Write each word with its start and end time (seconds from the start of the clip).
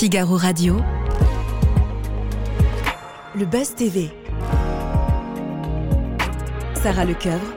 Figaro 0.00 0.38
Radio. 0.38 0.78
Le 3.34 3.44
Buzz 3.44 3.74
TV. 3.74 4.08
Sarah 6.72 7.04
Lecoeuvre. 7.04 7.52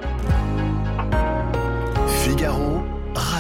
Figaro 2.06 2.93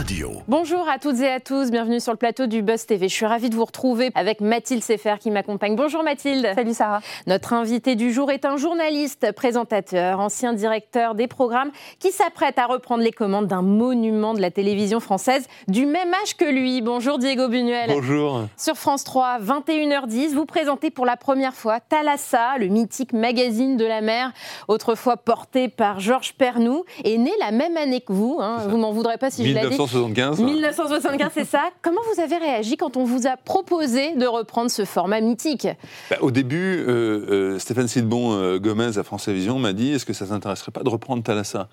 Radio. 0.03 0.31
Bonjour 0.49 0.89
à 0.89 0.99
toutes 0.99 1.21
et 1.21 1.29
à 1.29 1.39
tous, 1.39 1.71
bienvenue 1.71 2.01
sur 2.01 2.11
le 2.11 2.17
plateau 2.17 2.45
du 2.45 2.61
Buzz 2.61 2.85
TV. 2.85 3.07
Je 3.07 3.13
suis 3.13 3.25
ravie 3.25 3.49
de 3.49 3.55
vous 3.55 3.63
retrouver 3.63 4.11
avec 4.15 4.41
Mathilde 4.41 4.83
Sefer 4.83 5.15
qui 5.17 5.31
m'accompagne. 5.31 5.77
Bonjour 5.77 6.03
Mathilde. 6.03 6.51
Salut 6.55 6.73
Sarah. 6.73 6.99
Notre 7.25 7.53
invité 7.53 7.95
du 7.95 8.11
jour 8.11 8.29
est 8.29 8.43
un 8.43 8.57
journaliste, 8.57 9.31
présentateur, 9.31 10.19
ancien 10.19 10.51
directeur 10.51 11.15
des 11.15 11.27
programmes 11.27 11.71
qui 11.99 12.11
s'apprête 12.11 12.59
à 12.59 12.65
reprendre 12.65 13.01
les 13.01 13.13
commandes 13.13 13.47
d'un 13.47 13.61
monument 13.61 14.33
de 14.33 14.41
la 14.41 14.51
télévision 14.51 14.99
française 14.99 15.45
du 15.69 15.85
même 15.85 16.13
âge 16.21 16.35
que 16.35 16.43
lui. 16.43 16.81
Bonjour 16.81 17.17
Diego 17.17 17.47
Buñuel. 17.47 17.89
Bonjour. 17.89 18.41
Sur 18.57 18.75
France 18.75 19.05
3, 19.05 19.39
21h10, 19.39 20.33
vous 20.33 20.45
présentez 20.45 20.91
pour 20.91 21.05
la 21.05 21.15
première 21.15 21.53
fois 21.53 21.79
Thalassa, 21.79 22.57
le 22.59 22.67
mythique 22.67 23.13
magazine 23.13 23.77
de 23.77 23.85
la 23.85 24.01
mer, 24.01 24.33
autrefois 24.67 25.15
porté 25.15 25.69
par 25.69 26.01
Georges 26.01 26.33
Pernou, 26.33 26.83
et 27.05 27.17
né 27.17 27.31
la 27.39 27.51
même 27.51 27.77
année 27.77 28.01
que 28.01 28.11
vous. 28.11 28.39
hein. 28.41 28.57
Vous 28.67 28.75
m'en 28.75 28.91
voudrez 28.91 29.17
pas 29.17 29.31
si 29.31 29.47
je 29.47 29.53
l'ai 29.57 29.69
dit. 29.69 29.92
1975. 29.99 30.39
1975, 30.39 31.31
c'est 31.33 31.45
ça. 31.45 31.69
Comment 31.81 32.01
vous 32.13 32.21
avez 32.21 32.37
réagi 32.37 32.77
quand 32.77 32.97
on 32.97 33.03
vous 33.03 33.27
a 33.27 33.37
proposé 33.37 34.15
de 34.15 34.25
reprendre 34.25 34.71
ce 34.71 34.85
format 34.85 35.21
mythique 35.21 35.67
Bah, 36.09 36.17
au 36.21 36.31
début, 36.31 36.83
euh, 36.87 37.53
euh, 37.55 37.59
Stéphane 37.59 37.87
Sidbon 37.87 38.33
euh, 38.33 38.59
Gomez 38.59 38.97
à 38.97 39.03
France 39.03 39.25
Télévisions 39.25 39.59
m'a 39.59 39.73
dit 39.73 39.93
est-ce 39.93 40.05
que 40.05 40.13
ça 40.13 40.25
t'intéresserait 40.25 40.71
pas 40.71 40.83
de 40.83 40.89
reprendre 40.89 41.23
Thalassa? 41.23 41.67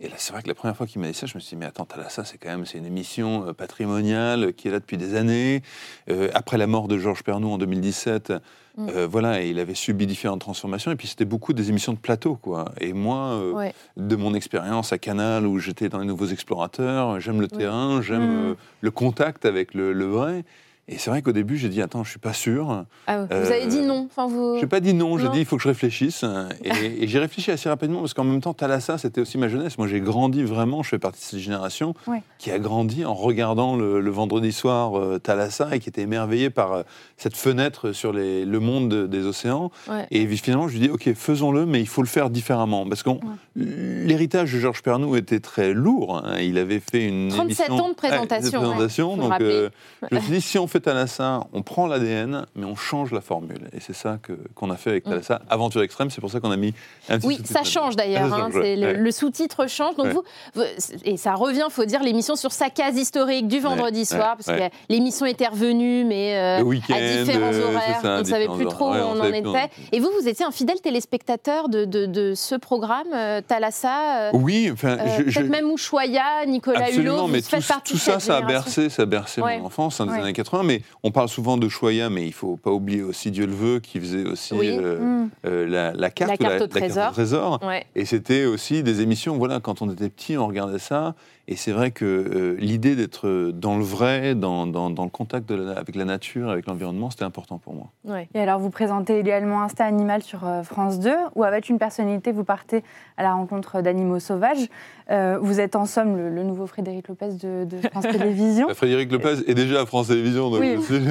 Et 0.00 0.08
là, 0.08 0.14
c'est 0.18 0.32
vrai 0.32 0.42
que 0.42 0.48
la 0.48 0.54
première 0.54 0.76
fois 0.76 0.86
qu'il 0.86 1.00
m'a 1.00 1.06
dit 1.08 1.14
ça, 1.14 1.26
je 1.26 1.34
me 1.34 1.40
suis 1.40 1.50
dit, 1.50 1.60
mais 1.60 1.66
attends, 1.66 1.84
Thalassa, 1.86 2.24
c'est 2.24 2.38
quand 2.38 2.48
même 2.50 2.66
c'est 2.66 2.78
une 2.78 2.86
émission 2.86 3.48
euh, 3.48 3.52
patrimoniale 3.52 4.52
qui 4.54 4.68
est 4.68 4.70
là 4.70 4.78
depuis 4.80 4.96
des 4.98 5.14
années. 5.14 5.62
Euh, 6.10 6.28
après 6.34 6.58
la 6.58 6.66
mort 6.66 6.88
de 6.88 6.98
Georges 6.98 7.22
Pernou 7.22 7.50
en 7.50 7.58
2017, 7.58 8.32
Mm. 8.78 8.88
euh, 8.94 9.06
voilà, 9.06 9.40
et 9.42 9.48
il 9.48 9.58
avait 9.58 9.74
subi 9.74 10.06
différentes 10.06 10.42
transformations. 10.42 10.90
Et 10.92 10.96
puis, 10.96 11.08
c'était 11.08 11.24
beaucoup 11.24 11.54
des 11.54 11.70
émissions 11.70 11.94
de 11.94 11.98
plateau, 11.98 12.34
quoi. 12.36 12.66
Et 12.78 12.92
moi, 12.92 13.28
euh, 13.30 13.52
Ouais. 13.52 13.74
de 13.96 14.16
mon 14.16 14.34
expérience 14.34 14.92
à 14.92 14.98
Canal, 14.98 15.46
où 15.46 15.58
j'étais 15.58 15.88
dans 15.88 15.98
les 15.98 16.04
Nouveaux 16.06 16.26
Explorateurs, 16.26 17.18
j'aime 17.18 17.40
le 17.40 17.48
terrain, 17.48 18.02
j'aime 18.02 18.26
Mm. 18.26 18.50
euh, 18.50 18.54
le 18.82 18.90
contact 18.90 19.46
avec 19.46 19.72
le, 19.72 19.94
le 19.94 20.04
vrai. 20.04 20.44
Et 20.88 20.98
c'est 20.98 21.10
vrai 21.10 21.20
qu'au 21.20 21.32
début, 21.32 21.56
j'ai 21.58 21.68
dit, 21.68 21.82
attends, 21.82 22.04
je 22.04 22.10
suis 22.10 22.20
pas 22.20 22.32
sûr. 22.32 22.84
Ah, 23.08 23.22
Vous 23.24 23.26
Euh, 23.32 23.46
avez 23.50 23.66
dit 23.66 23.80
non. 23.80 24.06
Enfin, 24.08 24.28
vous... 24.28 24.56
J'ai 24.60 24.68
pas 24.68 24.78
dit 24.78 24.94
non, 24.94 25.18
j'ai 25.18 25.28
dit 25.30 25.40
il 25.40 25.44
faut 25.44 25.56
que 25.56 25.62
je 25.64 25.68
réfléchisse. 25.68 26.24
Et, 26.62 26.68
et 27.02 27.08
j'ai 27.08 27.18
réfléchi 27.18 27.50
assez 27.50 27.68
rapidement 27.68 27.98
parce 28.00 28.14
qu'en 28.14 28.22
même 28.22 28.40
temps, 28.40 28.54
Thalassa, 28.54 28.96
c'était 28.96 29.20
aussi 29.20 29.36
ma 29.36 29.48
jeunesse. 29.48 29.78
Moi, 29.78 29.88
j'ai 29.88 30.00
grandi 30.00 30.44
vraiment, 30.44 30.84
je 30.84 30.90
fais 30.90 31.00
partie 31.00 31.18
de 31.18 31.24
cette 31.24 31.40
génération 31.40 31.94
Ouais. 32.06 32.22
qui 32.38 32.52
a 32.52 32.60
grandi 32.60 33.04
en 33.04 33.14
regardant 33.14 33.74
le, 33.74 33.98
le 33.98 34.10
vendredi 34.12 34.52
soir 34.52 34.96
euh, 34.96 35.18
Thalassa 35.18 35.74
et 35.74 35.80
qui 35.80 35.88
était 35.88 36.02
émerveillé 36.02 36.50
par 36.50 36.72
euh, 36.72 36.82
cette 37.16 37.36
fenêtre 37.36 37.90
sur 37.90 38.12
les- 38.12 38.44
le 38.44 38.60
monde 38.60 38.88
de- 38.88 39.06
des 39.08 39.26
océans. 39.26 39.72
Ouais. 39.90 40.06
Et 40.12 40.24
finalement, 40.36 40.68
je 40.68 40.74
lui 40.74 40.80
dis 40.86 40.90
ok, 40.90 41.12
faisons-le, 41.14 41.66
mais 41.66 41.80
il 41.80 41.88
faut 41.88 42.02
le 42.02 42.06
faire 42.08 42.30
différemment. 42.30 42.86
Parce 42.86 43.02
que 43.02 43.10
l'héritage 43.56 44.52
de 44.52 44.60
Georges 44.60 44.82
Pernou 44.82 45.16
était 45.16 45.40
très 45.40 45.72
lourd. 45.72 46.22
hein. 46.24 46.38
Il 46.40 46.58
avait 46.58 46.80
fait 46.80 47.04
une 47.08 47.28
37 47.30 47.66
émission- 47.68 47.84
ans 47.84 47.88
de 47.88 47.94
présentation, 47.94 48.60
de 48.60 48.66
présentation. 48.66 49.16
donc, 49.16 49.40
euh, 49.40 49.68
je 50.10 50.14
me 50.16 50.20
suis 50.20 50.32
dit, 50.32 50.40
si 50.40 50.58
on 50.58 50.66
fait 50.66 50.75
Thalassa, 50.78 51.40
on 51.52 51.62
prend 51.62 51.86
l'ADN, 51.86 52.46
mais 52.54 52.64
on 52.66 52.76
change 52.76 53.12
la 53.12 53.20
formule. 53.20 53.68
Et 53.72 53.80
c'est 53.80 53.94
ça 53.94 54.18
que- 54.22 54.38
qu'on 54.54 54.70
a 54.70 54.76
fait 54.76 54.90
avec 54.90 55.06
Mm. 55.06 55.10
Thalassa. 55.10 55.42
Aventure 55.48 55.82
extrême, 55.82 56.10
c'est 56.10 56.20
pour 56.20 56.30
ça 56.30 56.40
qu'on 56.40 56.50
a 56.50 56.56
mis 56.56 56.74
un 57.08 57.18
petit 57.18 57.26
Oui, 57.26 57.40
ça 57.44 57.62
change 57.64 57.96
d'ailleurs. 57.96 58.32
Hein, 58.32 58.50
le, 58.52 59.10
sous-titre 59.10 59.66
change. 59.68 59.96
Donc 59.96 60.06
Ouais. 60.06 60.12
vous, 60.12 60.22
vous- 60.54 60.62
et 61.04 61.16
ça 61.16 61.34
revient, 61.34 61.66
faut 61.70 61.84
dire, 61.84 62.02
l'émission 62.02 62.36
sur 62.36 62.52
sa 62.52 62.70
case 62.70 62.96
historique 62.96 63.48
du 63.48 63.60
vendredi 63.60 64.00
Ouais, 64.00 64.04
soir, 64.04 64.36
parce 64.36 64.46
que 64.58 64.68
l'émission 64.88 65.26
était 65.26 65.46
revenue, 65.48 66.04
mais 66.04 66.36
euh, 66.36 66.58
à 66.60 66.62
différents 66.64 67.52
euh, 67.52 67.74
horaires, 67.74 68.00
ça, 68.02 68.14
on 68.16 68.18
ne 68.20 68.24
savait 68.24 68.48
plus 68.48 68.66
trop 68.66 68.90
où 68.90 68.94
on 68.94 69.16
on 69.16 69.20
en 69.20 69.32
était. 69.32 69.70
Et 69.92 70.00
vous, 70.00 70.10
vous 70.20 70.28
étiez 70.28 70.44
un 70.44 70.50
fidèle 70.50 70.80
téléspectateur 70.80 71.68
de, 71.68 71.84
de- 71.84 72.06
de 72.06 72.34
ce 72.34 72.54
programme, 72.54 73.06
euh, 73.14 73.40
Thalassa. 73.46 74.18
euh, 74.18 74.30
Oui, 74.34 74.68
enfin, 74.72 74.98
je- 75.18 75.30
je- 75.30 75.38
Peut-être 75.40 75.50
même 75.50 75.70
Ushuaïa, 75.70 76.44
Nicolas 76.46 76.80
Absolument, 76.86 77.14
Hulot, 77.14 77.26
mais 77.28 77.38
vous 77.38 77.44
tout, 77.44 77.50
faites 77.56 77.66
partie 77.66 77.92
tout 77.92 77.98
ça, 77.98 78.20
ça 78.20 78.38
a 78.38 78.42
bercé, 78.42 78.88
ça 78.88 79.02
a 79.02 79.06
bercé 79.06 79.40
mon 79.40 79.64
enfance 79.64 80.00
hein, 80.00 80.06
des 80.06 80.12
Ouais. 80.12 80.20
années 80.20 80.32
80. 80.32 80.62
Mais 80.66 80.82
on 81.02 81.10
parle 81.10 81.28
souvent 81.28 81.56
de 81.56 81.68
Choya, 81.68 82.10
mais 82.10 82.26
il 82.26 82.32
faut 82.32 82.56
pas 82.56 82.70
oublier 82.70 83.02
aussi 83.02 83.30
Dieu 83.30 83.46
le 83.46 83.52
veut, 83.54 83.78
qui 83.80 84.00
faisait 84.00 84.24
aussi 84.26 84.54
Oui. 84.54 84.68
euh, 84.70 84.98
Mm. 85.24 85.30
euh, 85.46 85.66
la, 85.68 85.92
la 85.92 86.10
carte, 86.10 86.30
La 86.30 86.36
carte 86.36 86.62
au 86.62 86.66
trésor. 86.66 87.12
trésor. 87.12 87.60
Ouais. 87.62 87.84
Et 87.94 88.04
c'était 88.04 88.44
aussi 88.44 88.82
des 88.82 89.00
émissions, 89.00 89.36
voilà, 89.36 89.60
quand 89.60 89.82
on 89.82 89.90
était 89.90 90.08
petit, 90.08 90.36
on 90.36 90.46
regardait 90.46 90.78
ça. 90.78 91.14
Et 91.48 91.54
c'est 91.54 91.70
vrai 91.70 91.92
que 91.92 92.04
euh, 92.04 92.56
l'idée 92.58 92.96
d'être 92.96 93.52
dans 93.54 93.78
le 93.78 93.84
vrai, 93.84 94.34
dans, 94.34 94.66
dans- 94.66 94.90
dans 94.90 95.04
le 95.04 95.10
contact 95.10 95.48
de 95.48 95.54
la- 95.54 95.78
avec 95.78 95.94
la 95.94 96.04
nature, 96.04 96.50
avec 96.50 96.66
l'environnement, 96.66 97.08
c'était 97.08 97.22
important 97.22 97.58
pour 97.58 97.72
moi. 97.74 97.86
Ouais. 98.04 98.28
Et 98.34 98.40
alors, 98.40 98.58
vous 98.58 98.70
présentez 98.70 99.16
également 99.20 99.62
Insta 99.62 99.84
Animal 99.84 100.24
sur 100.24 100.44
euh, 100.44 100.64
France 100.64 100.98
2, 100.98 101.12
où 101.36 101.44
avec 101.44 101.68
une 101.68 101.78
personnalité, 101.78 102.32
vous 102.32 102.42
partez 102.42 102.82
à 103.16 103.22
la 103.22 103.32
rencontre 103.32 103.80
d'animaux 103.80 104.18
sauvages. 104.18 104.66
Euh, 105.12 105.38
vous 105.40 105.60
êtes 105.60 105.76
en 105.76 105.86
somme 105.86 106.16
le, 106.16 106.30
le 106.30 106.42
nouveau 106.42 106.66
Frédéric 106.66 107.06
Lopez 107.06 107.28
de, 107.40 107.64
de 107.64 107.76
France 107.92 108.06
Télévisions. 108.10 108.66
Frédéric 108.74 109.12
Lopez 109.12 109.36
est 109.48 109.54
déjà 109.54 109.82
à 109.82 109.86
France 109.86 110.08
Télévisions, 110.08 110.50
donc 110.58 110.84
Oui. 110.90 111.08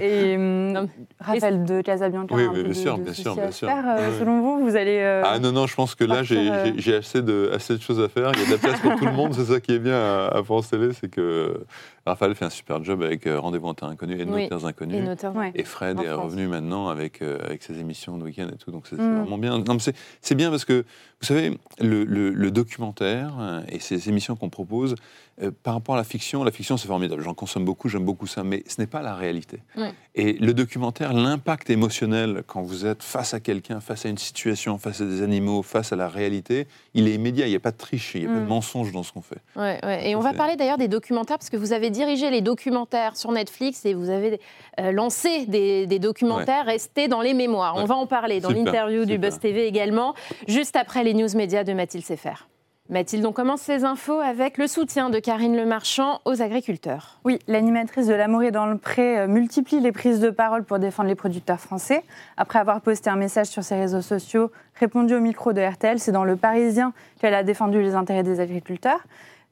Et, 0.00 0.32
et, 0.32 0.36
hum. 0.36 0.88
Raphaël 1.20 1.64
de 1.64 1.80
Casabianca. 1.80 2.34
Oui, 2.34 2.62
bien 2.62 2.72
sûr, 2.74 2.98
bien 2.98 3.12
sûr, 3.12 3.32
à 3.32 3.34
bien 3.36 3.50
sûr. 3.50 3.68
euh, 3.68 3.72
Ouais. 3.96 4.18
selon 4.18 4.40
vous, 4.42 4.64
vous 4.68 4.76
allez. 4.76 4.98
euh, 5.00 5.22
Ah 5.24 5.38
non, 5.38 5.52
non, 5.52 5.66
je 5.66 5.74
pense 5.74 5.94
que 5.94 6.04
là, 6.04 6.22
j'ai 6.22 6.50
euh, 6.50 6.72
j'ai- 6.76 6.96
assez 6.96 7.22
de, 7.22 7.50
assez 7.54 7.76
de 7.76 7.80
choses 7.82 8.00
à 8.00 8.08
faire. 8.08 8.30
Il 8.34 8.40
y 8.40 8.42
a 8.42 8.46
de 8.46 8.52
la 8.52 8.58
place 8.58 8.80
pour 8.80 8.94
tout 8.96 9.04
le 9.06 9.12
monde. 9.12 9.34
C'est 9.34 9.44
ça 9.52 9.60
qui 9.60 9.72
est 9.72 9.78
bien 9.78 9.94
à, 9.96 10.28
à 10.38 10.42
France 10.42 10.70
Télé, 10.70 10.88
c'est 10.98 11.08
que 11.10 11.64
Raphaël 12.06 12.34
fait 12.34 12.44
un 12.44 12.50
super 12.50 12.84
job 12.84 13.02
avec 13.02 13.26
euh, 13.26 13.40
Rendez-vous 13.40 13.66
en 13.68 13.74
terre 13.74 13.88
inconnue 13.88 14.20
et 14.20 14.24
Nos 14.26 14.34
Oui. 14.34 14.48
terres 14.48 14.58
Et 14.60 14.64
inconnues. 14.64 15.02
ouais. 15.34 15.52
Et 15.54 15.64
Fred 15.64 15.98
En 15.98 16.02
est 16.02 16.06
France. 16.08 16.24
revenu 16.24 16.48
maintenant 16.48 16.88
avec, 16.88 17.22
euh, 17.22 17.38
avec 17.44 17.62
ses 17.62 17.78
émissions 17.78 18.18
de 18.18 18.24
week-end 18.24 18.48
et 18.52 18.56
tout, 18.56 18.70
donc 18.70 18.86
c'est 18.88 18.96
Mm. 18.96 19.20
vraiment 19.20 19.38
bien. 19.38 19.58
Non, 19.58 19.74
mais 19.74 19.78
c'est- 19.80 19.96
C'est 20.20 20.34
bien 20.34 20.50
parce 20.50 20.64
que, 20.64 20.82
vous 21.20 21.26
savez, 21.26 21.58
le, 21.80 22.04
le- 22.04 22.30
le 22.30 22.50
documentaire 22.50 23.32
euh, 23.40 23.62
et 23.68 23.78
ces 23.78 24.08
émissions 24.10 24.36
qu'on 24.36 24.50
propose, 24.50 24.94
euh, 25.42 25.50
par 25.62 25.74
rapport 25.74 25.94
à 25.94 25.98
la 25.98 26.04
fiction, 26.04 26.44
la 26.44 26.50
fiction 26.50 26.76
c'est 26.76 26.86
formidable, 26.88 27.22
j'en 27.22 27.34
consomme 27.34 27.64
beaucoup, 27.64 27.88
j'aime 27.88 28.04
beaucoup 28.04 28.26
ça, 28.26 28.44
mais 28.44 28.62
ce 28.68 28.80
n'est 28.80 28.86
pas 28.86 29.00
la 29.02 29.14
réalité. 29.14 29.60
Mm. 29.76 29.82
Et 30.16 30.32
le 30.34 30.52
documentaire, 30.54 31.12
l'impact 31.14 31.70
émotionnel 31.70 32.44
quand 32.46 32.62
vous 32.62 32.84
êtes 32.86 33.02
face 33.02 33.32
à 33.34 33.40
quelqu'un, 33.40 33.80
face 33.80 34.04
à 34.06 34.08
une 34.10 34.18
situation, 34.18 34.78
face 34.78 35.00
à 35.00 35.06
des 35.06 35.22
animaux, 35.22 35.62
face 35.62 35.92
à 35.92 35.96
la 35.96 36.08
réalité, 36.08 36.66
il 36.92 37.08
est 37.08 37.14
immédiat, 37.14 37.46
il 37.46 37.50
n'y 37.50 37.56
a 37.56 37.60
pas 37.60 37.72
de 37.72 37.76
triche, 37.78 38.14
il 38.14 38.20
n'y 38.20 38.26
a 38.26 38.30
pas 38.30 38.40
de 38.40 38.44
Mm. 38.44 38.48
mensonge 38.48 38.92
dans 38.92 39.02
ce 39.02 39.12
qu'on 39.12 39.22
fait. 39.22 39.40
Ouais, 39.56 39.80
ouais. 39.82 40.10
Et 40.10 40.14
on 40.16 40.20
va 40.20 40.34
parler 40.34 40.56
d'ailleurs 40.56 40.78
des 40.78 40.88
documentaires, 40.88 41.38
parce 41.38 41.50
que 41.50 41.56
vous 41.56 41.72
avez 41.72 41.90
dirigé 41.94 42.28
les 42.30 42.42
documentaires 42.42 43.16
sur 43.16 43.32
Netflix 43.32 43.86
et 43.86 43.94
vous 43.94 44.10
avez 44.10 44.40
euh, 44.80 44.92
lancé 44.92 45.46
des, 45.46 45.86
des 45.86 45.98
documentaires 45.98 46.66
restés 46.66 47.08
dans 47.08 47.22
les 47.22 47.32
mémoires. 47.32 47.74
On 47.76 47.80
Ouais. 47.82 47.86
va 47.86 47.94
en 47.94 48.06
parler 48.06 48.40
dans 48.40 48.50
l'interview 48.50 49.06
du. 49.06 49.16
Buzz 49.16 49.38
TV 49.38 49.66
également, 49.66 50.14
juste 50.48 50.76
après 50.76 51.04
les 51.04 51.14
news 51.14 51.28
médias 51.34 51.64
de 51.64 51.72
Mathilde 51.72 52.04
Sefer. 52.04 52.34
Mathilde, 52.90 53.24
on 53.24 53.32
commence 53.32 53.62
ces 53.62 53.84
infos 53.84 54.20
avec 54.20 54.58
le 54.58 54.66
soutien 54.66 55.08
de 55.08 55.18
Karine 55.18 55.56
Le 55.56 55.64
Marchand 55.64 56.20
aux 56.26 56.42
agriculteurs. 56.42 57.18
Oui, 57.24 57.38
l'animatrice 57.48 58.06
de 58.08 58.12
L'amour 58.12 58.42
est 58.42 58.50
dans 58.50 58.66
le 58.66 58.76
pré 58.76 59.20
euh, 59.20 59.26
multiplie 59.26 59.80
les 59.80 59.90
prises 59.92 60.20
de 60.20 60.28
parole 60.28 60.64
pour 60.64 60.78
défendre 60.78 61.08
les 61.08 61.14
producteurs 61.14 61.60
français. 61.60 62.02
Après 62.36 62.58
avoir 62.58 62.82
posté 62.82 63.08
un 63.08 63.16
message 63.16 63.46
sur 63.46 63.64
ses 63.64 63.76
réseaux 63.76 64.02
sociaux, 64.02 64.50
répondu 64.78 65.14
au 65.14 65.20
micro 65.20 65.54
de 65.54 65.62
RTL, 65.62 65.98
c'est 65.98 66.12
dans 66.12 66.24
Le 66.24 66.36
Parisien 66.36 66.92
qu'elle 67.20 67.32
a 67.34 67.42
défendu 67.42 67.80
les 67.80 67.94
intérêts 67.94 68.22
des 68.22 68.40
agriculteurs. 68.40 69.00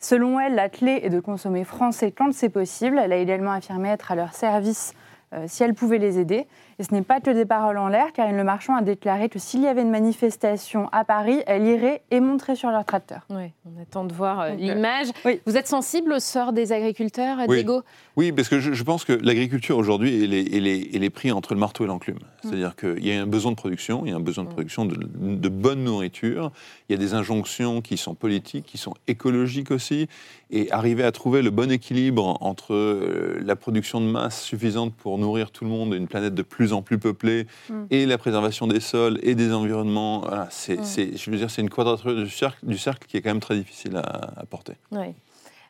Selon 0.03 0.41
elle, 0.41 0.57
la 0.57 0.69
clé 0.69 0.99
est 1.05 1.11
de 1.11 1.21
consommer 1.21 1.63
français 1.63 2.11
quand 2.11 2.35
c'est 2.35 2.49
possible. 2.49 2.99
Elle 2.99 3.13
a 3.13 3.19
également 3.19 3.53
affirmé 3.53 3.89
être 3.89 4.11
à 4.11 4.17
leur 4.17 4.35
service 4.35 4.95
euh, 5.33 5.45
si 5.47 5.63
elle 5.63 5.75
pouvait 5.75 5.99
les 5.99 6.19
aider. 6.19 6.49
Et 6.83 6.85
ce 6.85 6.93
n'est 6.93 7.03
pas 7.03 7.21
que 7.21 7.31
des 7.31 7.45
paroles 7.45 7.79
en 7.79 7.87
l'air. 7.87 8.13
Karine 8.13 8.37
Le 8.37 8.43
Marchand 8.43 8.75
a 8.75 8.83
déclaré 8.83 9.29
que 9.29 9.39
s'il 9.39 9.63
y 9.63 9.69
avait 9.69 9.83
une 9.83 9.91
manifestation 9.93 10.89
à 10.91 11.05
Paris, 11.05 11.39
elle 11.47 11.65
irait 11.65 12.03
et 12.11 12.19
monterait 12.19 12.57
sur 12.57 12.73
leur 12.73 12.85
tracteur. 12.85 13.21
Oui, 13.31 13.53
on 13.65 13.81
attend 13.81 14.03
de 14.03 14.13
voir 14.13 14.41
euh, 14.41 14.49
euh, 14.49 14.55
l'image. 14.57 15.07
oui. 15.25 15.41
Vous 15.47 15.57
êtes 15.57 15.69
sensible 15.69 16.13
au 16.13 16.19
sort 16.19 16.53
des 16.53 16.73
agriculteurs, 16.73 17.39
Oui. 17.47 17.59
Diego? 17.59 17.83
Oui, 18.17 18.33
parce 18.33 18.49
que 18.49 18.59
je, 18.59 18.73
je 18.73 18.83
pense 18.83 19.05
que 19.05 19.13
l'agriculture 19.13 19.79
aujourd'hui, 19.79 20.25
elle 20.25 20.35
est, 20.35 20.53
elle, 20.57 20.67
est, 20.67 20.89
elle 20.93 21.05
est 21.05 21.11
prise 21.11 21.33
entre 21.33 21.55
le 21.55 21.61
marteau 21.61 21.85
et 21.85 21.87
l'enclume. 21.87 22.19
C'est-à-dire 22.43 22.75
qu'il 22.75 23.07
y 23.07 23.13
a 23.13 23.23
un 23.23 23.27
besoin 23.29 23.53
de 23.53 23.57
production, 23.57 24.03
il 24.05 24.11
y 24.11 24.13
a 24.13 24.17
un 24.17 24.21
besoin 24.21 24.43
de 24.43 24.49
production 24.51 24.85
de, 24.85 24.97
de 24.97 25.49
bonne 25.49 25.85
nourriture, 25.85 26.51
il 26.89 26.93
y 26.93 26.97
a 26.97 26.99
des 26.99 27.15
injonctions 27.15 27.81
qui 27.81 27.97
sont 27.97 28.15
politiques, 28.17 28.67
qui 28.67 28.77
sont 28.77 28.95
écologiques 29.07 29.71
aussi, 29.71 30.09
et 30.51 30.71
arriver 30.73 31.05
à 31.05 31.13
trouver 31.13 31.43
le 31.43 31.51
bon 31.51 31.71
équilibre 31.71 32.37
entre 32.41 32.75
euh, 32.75 33.41
la 33.43 33.55
production 33.57 34.01
de 34.01 34.07
masse 34.07 34.43
suffisante 34.43 34.93
pour 34.95 35.17
nourrir 35.17 35.53
tout 35.53 35.65
le 35.65 35.71
monde, 35.71 35.95
une 35.95 36.09
planète 36.09 36.35
de 36.35 36.43
plus 36.43 36.72
en 36.73 36.83
plus 36.83 36.99
peuplée, 36.99 37.47
Mm. 37.69 37.85
et 37.91 38.07
la 38.07 38.19
préservation 38.19 38.67
des 38.67 38.81
sols 38.81 39.19
et 39.23 39.35
des 39.35 39.53
environnements, 39.53 40.21
voilà, 40.21 40.49
c'est, 40.51 40.81
Mm. 40.81 40.85
c'est- 40.85 41.17
je 41.17 41.31
veux 41.31 41.37
dire, 41.37 41.51
c'est 41.51 41.63
une 41.63 41.71
quadrature 41.71 42.15
du 42.15 42.29
cercle, 42.31 42.65
du 42.67 42.79
cercle 42.79 43.07
qui 43.07 43.17
est 43.17 43.23
quand 43.23 43.31
même 43.31 43.41
très 43.41 43.57
difficile 43.57 43.97
à, 43.97 44.41
à 44.41 44.45
porter. 44.47 44.75
Oui. 44.93 45.15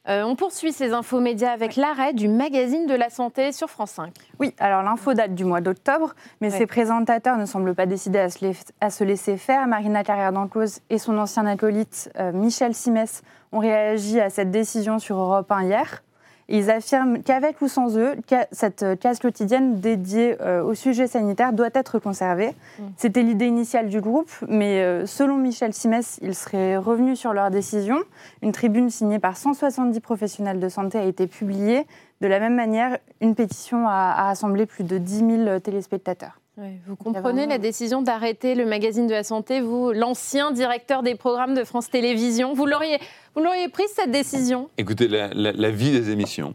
Euh, 0.08 0.24
on 0.24 0.34
poursuit 0.34 0.72
ces 0.72 0.92
infos 0.92 1.20
médias 1.20 1.52
avec 1.52 1.76
l'arrêt 1.76 2.12
du 2.12 2.26
magazine 2.26 2.88
de 2.88 2.94
la 2.94 3.08
santé 3.08 3.52
sur 3.52 3.70
France 3.70 3.92
5. 3.92 4.12
Oui, 4.40 4.52
alors 4.58 4.82
l'info 4.82 5.14
date 5.14 5.32
du 5.36 5.44
mois 5.44 5.60
d'octobre, 5.60 6.14
mais 6.40 6.50
Ouais. 6.50 6.58
ses 6.58 6.66
présentateurs 6.66 7.36
ne 7.38 7.46
semblent 7.46 7.76
pas 7.76 7.86
décidés 7.86 8.18
à 8.18 8.28
se, 8.28 8.44
laiss- 8.44 8.72
à 8.80 8.90
se 8.90 9.04
laisser 9.04 9.36
faire. 9.36 9.68
Marina 9.68 10.02
Carrère 10.02 10.32
d'Enclos 10.32 10.80
et 10.90 10.98
son 10.98 11.16
ancien 11.18 11.46
acolyte 11.46 12.10
euh, 12.18 12.32
Michel 12.32 12.74
Simès 12.74 13.22
ont 13.52 13.60
réagi 13.60 14.18
à 14.18 14.28
cette 14.28 14.50
décision 14.50 14.98
sur 14.98 15.16
Europe 15.18 15.52
1 15.52 15.62
hier. 15.66 16.02
Ils 16.48 16.70
affirment 16.70 17.22
qu'avec 17.22 17.60
ou 17.60 17.68
sans 17.68 17.96
eux, 17.96 18.14
cette 18.50 18.82
euh, 18.82 18.96
case 18.96 19.18
quotidienne 19.18 19.80
dédiée 19.80 20.36
euh, 20.40 20.62
au 20.62 20.74
sujet 20.74 21.06
sanitaire 21.06 21.52
doit 21.52 21.70
être 21.74 21.98
conservée. 21.98 22.54
Mm. 22.78 22.82
C'était 22.96 23.22
l'idée 23.22 23.46
initiale 23.46 23.88
du 23.88 24.00
groupe, 24.00 24.30
mais 24.48 24.82
euh, 24.82 25.06
selon 25.06 25.36
Michel 25.36 25.72
Simès, 25.72 26.18
ils 26.22 26.34
seraient 26.34 26.76
revenus 26.76 27.18
sur 27.18 27.32
leur 27.32 27.50
décision. 27.50 27.98
Une 28.42 28.52
tribune 28.52 28.90
signée 28.90 29.18
par 29.18 29.36
170 29.36 30.00
professionnels 30.00 30.60
de 30.60 30.68
santé 30.68 30.98
a 30.98 31.04
été 31.04 31.26
publiée. 31.26 31.86
De 32.20 32.26
la 32.26 32.38
même 32.38 32.54
manière, 32.54 32.98
une 33.20 33.34
pétition 33.34 33.88
a, 33.88 34.14
a 34.16 34.24
rassemblé 34.24 34.66
plus 34.66 34.84
de 34.84 34.98
10 34.98 35.44
000 35.44 35.60
téléspectateurs. 35.60 36.42
Vous 36.86 36.96
comprenez 36.96 37.46
la 37.46 37.56
décision 37.56 38.02
d'arrêter 38.02 38.54
le 38.54 38.66
magazine 38.66 39.06
de 39.06 39.12
la 39.12 39.24
santé, 39.24 39.62
vous, 39.62 39.92
l'ancien 39.92 40.50
directeur 40.50 41.02
des 41.02 41.14
programmes 41.14 41.54
de 41.54 41.64
France 41.64 41.88
Télévisions? 41.88 42.52
Vous 42.52 42.66
l'auriez, 42.66 42.98
vous 43.34 43.42
l'auriez 43.42 43.68
prise 43.68 43.88
cette 43.94 44.10
décision? 44.10 44.68
Écoutez, 44.78 45.08
la, 45.08 45.28
la- 45.34 45.52
vie 45.70 45.90
des 45.92 46.10
émissions, 46.10 46.54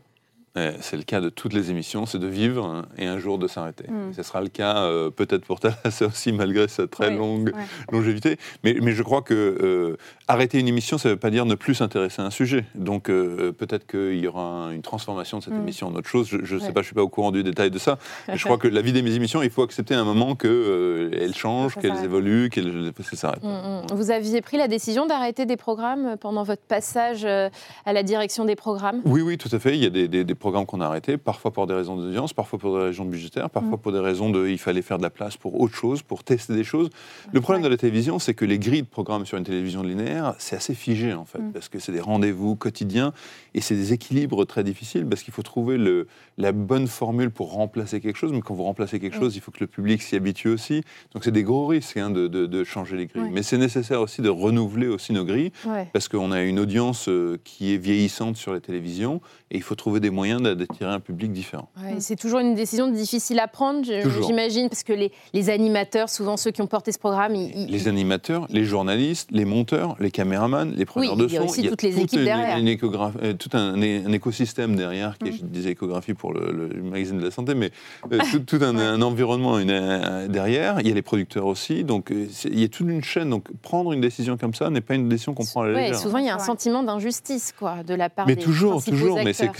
c'est 0.80 0.98
le 0.98 1.04
cas 1.04 1.21
de 1.21 1.30
toutes 1.30 1.54
les 1.54 1.71
émissions, 1.71 2.06
c'est 2.06 2.19
de 2.19 2.27
vivre 2.27 2.83
et 2.98 3.06
un 3.06 3.19
jour 3.19 3.38
de 3.38 3.48
s'arrêter. 3.48 3.86
Mm. 3.89 4.12
Et 4.12 4.13
Ce 4.13 4.24
sera 4.24 4.42
le 4.42 4.48
cas 4.50 4.77
euh, 4.83 5.09
peut-être 5.09 5.45
pour 5.45 5.59
Thalassa 5.59 6.06
aussi, 6.07 6.31
malgré 6.31 6.68
sa 6.68 6.88
très 6.88 7.09
Oui, 7.09 7.18
longue 7.18 7.51
ouais. 7.56 7.63
longévité. 7.92 8.38
Mais, 8.63 8.75
mais 8.81 8.92
je 8.94 9.04
crois 9.04 9.21
que 9.21 9.33
euh, 9.33 9.98
arrêter 10.27 10.59
une 10.59 10.68
émission, 10.68 10.98
ça 10.98 11.09
ne 11.09 11.13
veut 11.13 11.19
pas 11.19 11.30
dire 11.30 11.45
ne 11.45 11.56
plus 11.56 11.75
s'intéresser 11.75 12.21
à 12.21 12.25
un 12.25 12.31
sujet. 12.31 12.65
Donc 12.75 13.09
euh, 13.09 13.51
peut-être 13.51 13.86
qu'il 13.88 14.19
y 14.19 14.27
aura 14.27 14.69
une 14.74 14.81
transformation 14.81 15.39
de 15.39 15.44
cette 15.44 15.54
Mm. 15.54 15.62
émission 15.62 15.88
en 15.88 15.95
autre 15.95 16.07
chose. 16.09 16.27
Je 16.30 16.38
ne 16.56 16.60
sais 16.60 16.68
Ouais. 16.68 16.71
pas, 16.74 16.81
je 16.81 16.86
ne 16.86 16.88
suis 16.88 16.95
pas 16.95 17.03
au 17.03 17.10
courant 17.10 17.31
du 17.31 17.44
détail 17.44 17.71
de 17.71 17.80
ça. 17.80 17.98
Mais 18.27 18.38
je 18.38 18.44
crois 18.44 18.57
que 18.57 18.68
la 18.68 18.81
vie 18.81 18.94
des 18.94 19.00
émissions, 19.15 19.42
il 19.44 19.50
faut 19.50 19.63
accepter 19.63 19.94
à 19.95 20.00
un 20.01 20.06
moment 20.06 20.36
qu'elles 20.36 21.36
changent, 21.36 21.75
qu'elles 21.75 22.03
évoluent, 22.03 22.50
qu'elles 22.50 22.92
ça 23.03 23.15
s'arrête. 23.15 23.44
Mm, 23.44 23.48
mm. 23.48 23.95
Vous 23.95 24.12
aviez 24.12 24.42
pris 24.42 24.57
la 24.57 24.68
décision 24.68 25.06
d'arrêter 25.06 25.45
des 25.45 25.57
programmes 25.57 26.15
pendant 26.19 26.44
votre 26.44 26.62
passage 26.63 27.25
à 27.25 27.94
la 27.94 28.03
direction 28.03 28.44
des 28.45 28.56
programmes? 28.56 29.01
Oui, 29.06 29.21
oui, 29.21 29.38
tout 29.38 29.50
à 29.51 29.60
fait. 29.60 29.75
Il 29.75 29.83
y 29.83 29.86
a 29.86 29.89
des, 29.89 30.07
des- 30.07 30.24
des 30.24 30.36
programmes 30.36 30.47
qu'on 30.52 30.82
a 30.82 30.86
arrêtés, 30.86 31.18
parfois 31.18 31.52
pour 31.52 31.68
des 31.68 31.74
raisons 31.74 31.96
d'audience, 31.96 32.34
parfois 32.34 32.60
pour 32.60 32.78
des 32.78 32.84
raisons 32.86 33.06
budgétaires, 33.06 33.50
parfois 33.50 33.78
pour 33.78 33.92
des 33.92 34.00
raisons 34.00 34.30
de 34.30 34.48
il 34.48 34.58
fallait 34.58 34.82
faire 34.82 34.98
de 34.98 35.04
la 35.04 35.10
place 35.10 35.38
pour 35.38 35.60
autre 35.60 35.76
chose, 35.76 36.02
pour 36.02 36.24
tester 36.24 36.54
des 36.54 36.64
choses. 36.64 36.90
Le 37.34 37.42
problème 37.42 37.64
de 37.64 37.68
la 37.68 37.78
télévision, 37.78 38.20
c'est 38.20 38.34
que 38.34 38.46
les 38.46 38.60
grilles 38.60 38.82
de 38.84 38.88
programmes 38.88 39.26
sur 39.26 39.38
une 39.38 39.44
télévision 39.44 39.84
linéaire, 39.84 40.36
c'est 40.38 40.56
assez 40.56 40.74
figé 40.76 41.14
en 41.14 41.26
fait, 41.26 41.40
Mm. 41.40 41.52
parce 41.52 41.70
que 41.70 41.80
c'est 41.80 41.92
des 41.92 42.00
rendez-vous 42.02 42.56
quotidiens 42.56 43.14
et 43.54 43.62
c'est 43.62 43.76
des 43.76 43.94
équilibres 43.94 44.46
très 44.46 44.64
difficiles 44.64 45.06
parce 45.06 45.24
qu'il 45.24 45.34
faut 45.34 45.44
trouver 45.44 45.78
le, 45.78 46.08
la 46.38 46.52
bonne 46.52 46.88
formule 46.88 47.30
pour 47.32 47.52
remplacer 47.52 48.00
quelque 48.02 48.18
chose. 48.18 48.32
Mais 48.34 48.42
quand 48.42 48.54
vous 48.56 48.64
remplacez 48.64 49.00
quelque 49.00 49.18
Mm. 49.18 49.20
chose, 49.20 49.36
il 49.36 49.42
faut 49.42 49.52
que 49.52 49.60
le 49.62 49.68
public 49.68 50.02
s'y 50.02 50.16
habitue 50.16 50.48
aussi. 50.50 50.82
Donc 51.14 51.24
c'est 51.24 51.32
des 51.32 51.44
gros 51.44 51.68
risques 51.68 51.98
hein, 51.98 52.10
de, 52.10 52.28
de- 52.28 52.46
de 52.46 52.64
changer 52.64 52.98
les 52.98 53.06
grilles. 53.08 53.24
Ouais. 53.24 53.30
Mais 53.34 53.44
c'est 53.44 53.58
nécessaire 53.58 54.02
aussi 54.02 54.22
de 54.22 54.30
renouveler 54.30 54.88
aussi 54.88 55.14
nos 55.14 55.26
grilles 55.26 55.52
Ouais. 55.66 55.88
parce 55.94 56.08
qu'on 56.08 56.32
a 56.32 56.42
une 56.42 56.60
audience 56.60 57.10
euh, 57.10 57.38
qui 57.44 57.74
est 57.74 57.78
vieillissante 57.78 58.38
sur 58.38 58.54
les 58.54 58.62
télévisions 58.62 59.22
et 59.52 59.58
il 59.58 59.64
faut 59.64 59.76
trouver 59.76 60.00
des 60.00 60.10
moyens 60.10 60.37
d'a- 60.39 60.56
d'attirer 60.56 60.89
un 60.92 61.00
public 61.00 61.31
différent. 61.31 61.69
Ouais, 61.81 61.95
C'est 62.00 62.16
toujours 62.16 62.39
une 62.39 62.56
décision 62.56 62.88
difficile 62.89 63.39
à 63.39 63.48
prendre, 63.48 63.84
j'imagine, 64.25 64.69
parce 64.69 64.84
que 64.84 64.94
les, 64.94 65.12
les 65.34 65.50
animateurs, 65.50 66.10
souvent 66.10 66.38
ceux 66.38 66.51
qui 66.51 66.62
ont 66.62 66.68
porté 66.68 66.92
ce 66.92 67.00
programme, 67.00 67.36
ils, 67.36 67.51
ils- 67.56 67.72
Les 67.72 67.88
animateurs, 67.88 68.45
les 68.50 68.63
journalistes, 68.66 69.30
les 69.31 69.45
monteurs, 69.45 69.95
les 70.00 70.12
caméramans, 70.12 70.72
les 70.75 70.86
preneurs 70.86 71.13
Oui, 71.13 71.18
de 71.18 71.25
il 71.28 71.34
y 71.34 71.38
a 71.38 71.42
son. 71.42 71.48
aussi 71.48 71.68
toutes 71.68 71.81
les 71.84 72.00
équipes 72.00 72.19
une- 72.19 72.25
derrière. 72.25 72.57
une 72.57 72.68
euh, 72.68 73.34
tout 73.34 73.50
un, 73.54 73.81
un 73.81 74.12
écosystème 74.12 74.75
derrière, 74.75 75.18
qui 75.18 75.30
est, 75.30 75.31
Mm. 75.31 75.38
je 75.42 75.45
disais 75.45 75.72
échographie 75.72 76.13
pour 76.13 76.34
le, 76.34 76.51
le 76.51 76.81
magazine 76.81 77.18
de 77.19 77.24
la 77.25 77.31
santé, 77.31 77.56
mais 77.56 77.72
euh, 78.12 78.19
tout, 78.31 78.39
tout 78.57 78.63
un, 78.63 78.78
un 78.78 79.01
environnement 79.01 79.60
une- 79.60 79.72
un- 79.72 80.28
derrière. 80.28 80.80
Il 80.81 80.88
y 80.88 80.92
a 80.92 80.95
les 80.95 81.01
producteurs 81.01 81.45
aussi, 81.45 81.84
donc 81.84 82.12
euh, 82.12 82.28
il 82.45 82.60
y 82.60 82.63
a 82.63 82.68
toute 82.68 82.88
une 82.88 83.04
chaîne. 83.04 83.30
Donc 83.30 83.45
prendre 83.62 83.94
une 83.94 84.01
décision 84.01 84.38
comme 84.38 84.54
ça 84.54 84.69
n'est 84.69 84.81
pas 84.81 84.95
une 84.95 85.10
décision 85.10 85.34
qu'on 85.34 85.45
prend 85.45 85.62
à 85.62 85.68
la 85.68 85.74
Ouais, 85.74 85.81
légère. 85.88 86.00
souvent 86.00 86.18
il 86.18 86.25
y 86.25 86.30
a 86.30 86.36
un 86.36 86.38
Ouais. 86.39 86.44
sentiment 86.45 86.84
d'injustice 86.84 87.54
quoi, 87.57 87.84
de 87.86 87.94
la 87.94 88.10
part 88.10 88.28
Mais 88.28 88.36
des 88.36 88.42
toujours, 88.44 88.84
toujours. 88.84 89.18
Mais 89.24 89.34
c'est 89.34 89.44
acteurs. 89.44 89.56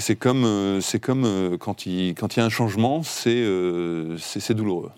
C'est 0.82 1.00
comme, 1.00 1.24
euh, 1.26 1.52
c'est 1.52 1.52
comme 1.52 1.54
euh, 1.54 1.58
quand 1.58 1.86
il 1.86 2.14
quand 2.16 2.36
il 2.36 2.40
y 2.40 2.44
a 2.44 2.46
un 2.46 2.50
changement, 2.50 3.04
c'est 3.04 3.30
euh, 3.36 4.18
c'est 4.18 4.54
douloureux. 4.54 4.92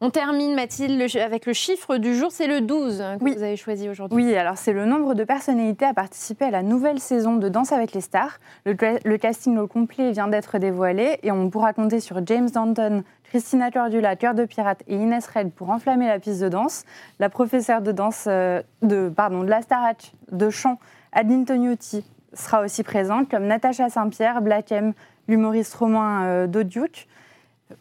On 0.00 0.10
termine, 0.10 0.54
Mathilde, 0.54 0.98
le- 1.00 1.22
avec 1.22 1.46
le 1.46 1.52
chiffre 1.54 1.96
du 1.96 2.14
jour, 2.14 2.30
c'est 2.30 2.48
le 2.48 2.60
12 2.60 3.00
hein, 3.00 3.16
que 3.16 3.24
Oui. 3.24 3.34
vous 3.36 3.42
avez 3.42 3.56
choisi 3.56 3.88
aujourd'hui. 3.88 4.22
Oui, 4.22 4.34
alors 4.36 4.58
c'est 4.58 4.72
le 4.72 4.84
nombre 4.84 5.14
de 5.14 5.24
personnalités 5.24 5.86
à 5.86 5.94
participer 5.94 6.46
à 6.46 6.50
la 6.50 6.62
nouvelle 6.62 6.98
saison 6.98 7.36
de 7.36 7.48
Danse 7.48 7.72
avec 7.72 7.92
les 7.92 8.02
stars. 8.02 8.38
Le, 8.66 9.16
casting 9.16 9.56
au 9.56 9.66
complet 9.66 10.10
vient 10.12 10.28
d'être 10.28 10.58
dévoilé 10.58 11.18
et 11.22 11.30
on 11.30 11.48
pourra 11.48 11.72
compter 11.72 12.00
sur 12.00 12.20
James 12.26 12.50
Danton, 12.50 13.02
Christina 13.22 13.70
Cordula, 13.70 14.16
Cœur 14.16 14.34
de 14.34 14.44
Pirate 14.44 14.82
et 14.88 14.96
Inès 14.96 15.26
Red 15.26 15.52
pour 15.52 15.70
enflammer 15.70 16.08
la 16.08 16.18
piste 16.18 16.42
de 16.42 16.48
danse. 16.50 16.82
La 17.18 17.30
professeure 17.30 17.80
de 17.80 17.92
danse 17.92 18.24
euh, 18.26 18.60
de, 18.82 19.08
pardon, 19.08 19.42
de 19.42 19.48
la 19.48 19.62
Starach 19.62 20.12
de 20.32 20.50
chant, 20.50 20.78
Adeline 21.12 21.46
Tognotti, 21.46 22.04
sera 22.34 22.60
aussi 22.62 22.82
présente, 22.82 23.30
comme 23.30 23.46
Natacha 23.46 23.88
Saint-Pierre, 23.88 24.42
Black 24.42 24.70
M, 24.72 24.92
l'humoriste 25.28 25.74
romain 25.74 26.24
euh, 26.24 26.46
Doduc. 26.46 27.06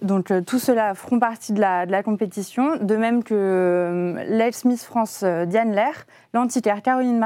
Donc 0.02 0.32
euh, 0.32 0.42
tout 0.42 0.60
cela 0.60 0.96
feront 0.96 1.20
partie 1.20 1.54
de 1.54 1.60
la, 1.60 1.86
de 1.86 1.92
la 1.92 2.04
compétition, 2.04 2.78
de 2.78 2.96
même 2.96 3.24
que 3.24 3.34
euh, 3.36 4.24
l'ex-Miss 4.28 4.86
France 4.86 5.22
euh, 5.24 5.46
Diane 5.46 5.74
Lair, 5.74 6.06
l'antiquaire 6.34 6.82
Caroline 6.82 7.20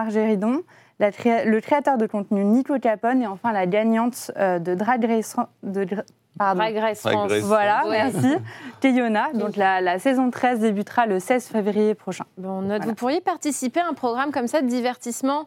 créa- 1.12 1.45
le 1.45 1.62
créateur 1.62 1.97
de 2.00 2.07
contenu 2.07 2.44
Nico 2.44 2.77
Capone 2.79 3.21
et 3.21 3.27
enfin 3.27 3.51
la 3.53 3.68
gagnante 3.68 4.31
euh, 4.38 4.57
de 4.59 4.73
Drag 4.73 5.06
Race... 5.06 5.35
De, 5.62 5.83
Dra- 5.83 6.01
pardon. 6.39 6.59
Drag 6.62 6.77
Race 6.77 7.00
France. 7.01 7.31
Voilà, 7.44 7.88
Ouais. 7.88 8.03
merci. 8.12 8.35
Keyona. 8.81 9.27
Donc 9.35 9.56
la, 9.56 9.80
la 9.80 10.00
saison 10.00 10.31
13 10.31 10.59
débutera 10.59 11.06
le 11.06 11.19
16 11.19 11.45
février 11.47 11.94
prochain. 11.94 12.25
Bon, 12.39 12.50
on 12.50 12.62
note, 12.63 12.68
Voilà. 12.77 12.85
Vous 12.85 12.95
pourriez 12.95 13.21
participer 13.21 13.80
à 13.80 13.88
un 13.88 13.94
programme 13.94 14.31
comme 14.31 14.47
ça 14.47 14.62
de 14.62 14.68
divertissement 14.68 15.41
euh, 15.41 15.44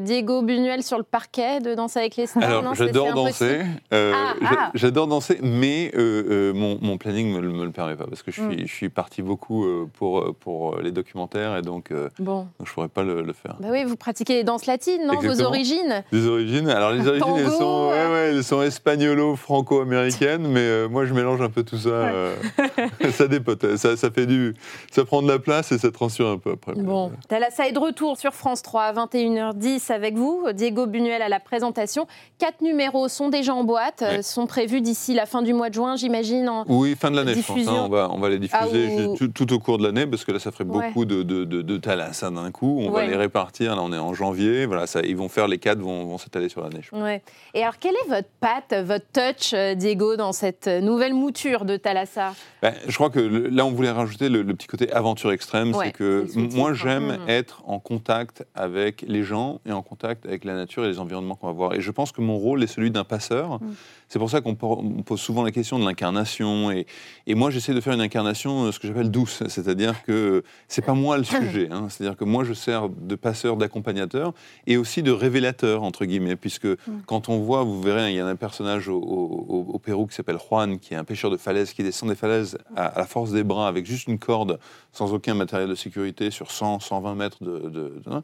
Diego 0.00 0.42
Buñuel 0.42 0.82
sur 0.82 0.98
le 0.98 1.04
parquet 1.04 1.60
de 1.60 1.74
Danse 1.74 1.96
avec 1.96 2.16
les 2.16 2.26
stars 2.26 2.42
Alors, 2.42 2.74
j'adore 2.74 3.12
danser. 3.14 3.60
euh, 3.92 4.12
Ah, 4.14 4.34
ah. 4.44 4.70
J'adore 4.74 5.06
danser, 5.06 5.38
mais 5.42 5.90
euh, 5.94 6.50
euh, 6.50 6.52
mon, 6.54 6.78
mon 6.80 6.98
planning 6.98 7.32
ne 7.32 7.36
me, 7.36 7.40
le- 7.42 7.52
me 7.52 7.64
le 7.64 7.70
permet 7.70 7.96
pas 7.96 8.06
parce 8.06 8.22
que 8.22 8.30
je 8.30 8.40
suis, 8.40 8.66
je 8.66 8.72
suis 8.72 8.88
parti 8.88 9.22
beaucoup 9.22 9.64
euh, 9.64 9.88
pour, 9.98 10.20
euh, 10.20 10.36
pour 10.38 10.76
les 10.78 10.90
documentaires 10.92 11.56
et 11.56 11.62
donc, 11.62 11.90
euh, 11.90 12.08
Bon, 12.18 12.40
donc 12.40 12.48
je 12.64 12.70
ne 12.70 12.74
pourrais 12.74 12.88
pas 12.88 13.02
le, 13.02 13.22
le 13.22 13.32
faire. 13.32 13.56
bah 13.60 13.68
oui, 13.70 13.84
vous 13.84 13.96
pratiquez 13.96 14.34
les 14.34 14.44
danses 14.44 14.66
latines, 14.66 15.06
non 15.06 15.18
Vos 15.20 15.42
origines 15.42 16.02
Les 16.12 16.26
origines, 16.26 16.68
alors 16.68 16.90
les 16.92 17.06
origines, 17.06 17.36
elles 17.36 17.50
sont, 17.50 17.88
ouais, 17.90 17.94
euh. 17.98 18.12
ouais, 18.12 18.34
elles 18.36 18.44
sont 18.44 18.62
espagnolo-franco-américaines, 18.62 20.46
mais 20.48 20.60
euh, 20.60 20.88
moi 20.88 21.04
je 21.06 21.14
mélange 21.14 21.40
un 21.40 21.50
peu 21.50 21.62
tout 21.62 21.78
ça. 21.78 21.88
euh, 21.90 22.34
ça 23.12 23.28
dépote, 23.28 23.76
ça, 23.76 23.96
ça 23.96 24.10
fait 24.10 24.26
du, 24.26 24.54
ça 24.90 25.04
prend 25.04 25.22
de 25.22 25.28
la 25.28 25.38
place 25.38 25.72
et 25.72 25.78
ça 25.78 25.90
transfère 25.90 26.26
un 26.26 26.38
peu 26.38 26.52
après. 26.52 26.74
Bon, 26.74 27.12
Thalassa 27.28 27.68
est 27.68 27.72
de 27.72 27.78
retour 27.78 28.16
sur 28.18 28.32
France 28.32 28.62
3 28.62 28.82
à 28.82 28.92
21h10 28.92 29.61
avec 29.90 30.16
vous. 30.16 30.44
Diego 30.52 30.86
Buñuel 30.86 31.22
à 31.22 31.28
la 31.28 31.38
présentation. 31.40 32.06
Quatre 32.38 32.60
numéros 32.62 33.08
sont 33.08 33.28
déjà 33.28 33.54
en 33.54 33.62
boîte, 33.64 34.02
euh, 34.02 34.22
sont 34.22 34.46
prévus 34.46 34.80
d'ici 34.80 35.14
la 35.14 35.24
fin 35.26 35.42
du 35.42 35.54
mois 35.54 35.68
de 35.68 35.74
juin, 35.74 35.94
j'imagine. 35.96 36.50
Oui, 36.66 36.96
fin 36.98 37.10
de 37.10 37.16
l'année, 37.16 37.34
je 37.34 37.40
pense. 37.46 37.68
Hein, 37.68 37.82
on, 37.84 37.88
va, 37.88 38.08
on 38.10 38.18
va 38.18 38.28
les 38.28 38.38
diffuser 38.38 38.88
Ah, 38.98 39.08
ou- 39.08 39.16
tout, 39.16 39.28
tout 39.28 39.52
au 39.52 39.58
cours 39.58 39.78
de 39.78 39.84
l'année, 39.84 40.06
parce 40.06 40.24
que 40.24 40.32
là, 40.32 40.38
ça 40.40 40.50
ferait 40.50 40.64
Ouais. 40.64 40.86
beaucoup 40.88 41.04
de, 41.04 41.22
de, 41.22 41.44
de, 41.44 41.62
de 41.62 41.76
thalassa 41.76 42.30
d'un 42.30 42.50
coup. 42.50 42.78
On 42.80 42.90
Ouais. 42.90 43.04
va 43.04 43.06
les 43.06 43.16
répartir. 43.16 43.76
Là, 43.76 43.82
on 43.82 43.92
est 43.92 43.98
en 43.98 44.14
janvier. 44.14 44.66
Voilà, 44.66 44.86
ça, 44.86 45.00
ils 45.04 45.16
vont 45.16 45.28
faire 45.28 45.46
les 45.48 45.58
quatre, 45.58 45.78
vont, 45.78 46.04
vont 46.06 46.18
s'étaler 46.18 46.48
sur 46.48 46.62
l'année. 46.62 46.80
je 46.82 46.90
pense. 46.90 47.00
Ouais. 47.02 47.22
Et 47.54 47.62
alors, 47.62 47.78
quelle 47.78 47.94
est 47.94 48.08
votre 48.08 48.28
patte, 48.40 48.74
votre 48.84 49.06
touch, 49.12 49.52
euh, 49.54 49.74
Diego, 49.74 50.16
dans 50.16 50.32
cette 50.32 50.66
nouvelle 50.66 51.14
mouture 51.14 51.64
de 51.64 51.76
Thalassa? 51.76 52.34
Ben, 52.62 52.74
je 52.88 52.94
crois 52.94 53.10
que 53.10 53.20
le- 53.20 53.48
là, 53.48 53.64
on 53.64 53.70
voulait 53.70 53.90
rajouter 53.90 54.28
le, 54.28 54.42
le 54.42 54.54
petit 54.54 54.66
côté 54.66 54.92
aventure 54.92 55.30
extrême. 55.32 55.72
C'est 55.80 55.92
que 55.92 56.26
moi, 56.56 56.70
hein. 56.70 56.74
j'aime 56.74 57.02
Mhm. 57.22 57.28
être 57.28 57.62
en 57.66 57.78
contact 57.78 58.44
avec 58.54 59.04
les 59.06 59.22
gens 59.22 59.41
et 59.66 59.72
en 59.72 59.82
contact 59.82 60.24
avec 60.26 60.44
la 60.44 60.54
nature 60.54 60.84
et 60.84 60.88
les 60.88 60.98
environnements 60.98 61.34
qu'on 61.34 61.46
va 61.48 61.52
voir. 61.52 61.74
Et 61.74 61.80
je 61.80 61.90
pense 61.90 62.12
que 62.12 62.20
mon 62.20 62.36
rôle 62.38 62.62
est 62.62 62.66
celui 62.66 62.90
d'un 62.90 63.04
passeur. 63.04 63.60
Mhm. 63.60 63.74
C'est 64.08 64.18
pour 64.18 64.28
ça 64.30 64.40
qu'on 64.42 64.54
pose 64.54 65.20
souvent 65.20 65.42
la 65.42 65.50
question 65.52 65.78
de 65.78 65.84
l'incarnation. 65.86 66.70
Et, 66.70 66.86
et 67.26 67.34
moi, 67.34 67.50
j'essaie 67.50 67.72
de 67.74 67.80
faire 67.80 67.94
une 67.94 68.00
incarnation, 68.02 68.64
euh, 68.64 68.72
ce 68.72 68.78
que 68.78 68.86
j'appelle 68.86 69.10
douce. 69.10 69.42
C'est-à-dire 69.48 70.02
que 70.04 70.42
c'est 70.68 70.84
pas 70.84 70.92
moi 70.94 71.16
le 71.16 71.24
sujet. 71.36 71.68
hein. 71.70 71.86
C'est-à-dire 71.88 72.16
que 72.16 72.24
moi, 72.24 72.44
je 72.44 72.52
sers 72.52 72.88
de 72.90 73.14
passeur, 73.14 73.56
d'accompagnateur 73.56 74.34
et 74.66 74.76
aussi 74.76 75.02
de 75.02 75.10
révélateur, 75.12 75.82
entre 75.82 76.04
guillemets. 76.04 76.36
Puisque 76.36 76.68
quand 77.06 77.28
on 77.30 77.38
voit, 77.38 77.62
vous 77.64 77.80
verrez, 77.80 78.10
il 78.10 78.16
y 78.16 78.20
a 78.20 78.26
un 78.26 78.36
personnage 78.36 78.88
au, 78.88 78.98
au- 79.00 79.66
au 79.74 79.78
Pérou 79.78 80.06
qui 80.06 80.14
s'appelle 80.14 80.38
Juan, 80.38 80.78
qui 80.78 80.92
est 80.94 80.96
un 80.98 81.04
pêcheur 81.04 81.30
de 81.30 81.36
falaises, 81.38 81.72
qui 81.72 81.82
descend 81.82 82.08
des 82.10 82.14
falaises 82.16 82.58
à, 82.76 82.86
à 82.86 82.98
la 82.98 83.06
force 83.06 83.30
des 83.32 83.44
bras 83.44 83.66
avec 83.68 83.86
juste 83.86 84.08
une 84.08 84.18
corde, 84.18 84.58
sans 84.92 85.12
aucun 85.14 85.34
matériel 85.34 85.68
de 85.70 85.74
sécurité, 85.74 86.30
sur 86.30 86.50
100, 86.50 86.80
120 86.80 87.14
mètres 87.14 87.42
de. 87.42 87.58
de- 87.60 87.70
de- 88.04 88.22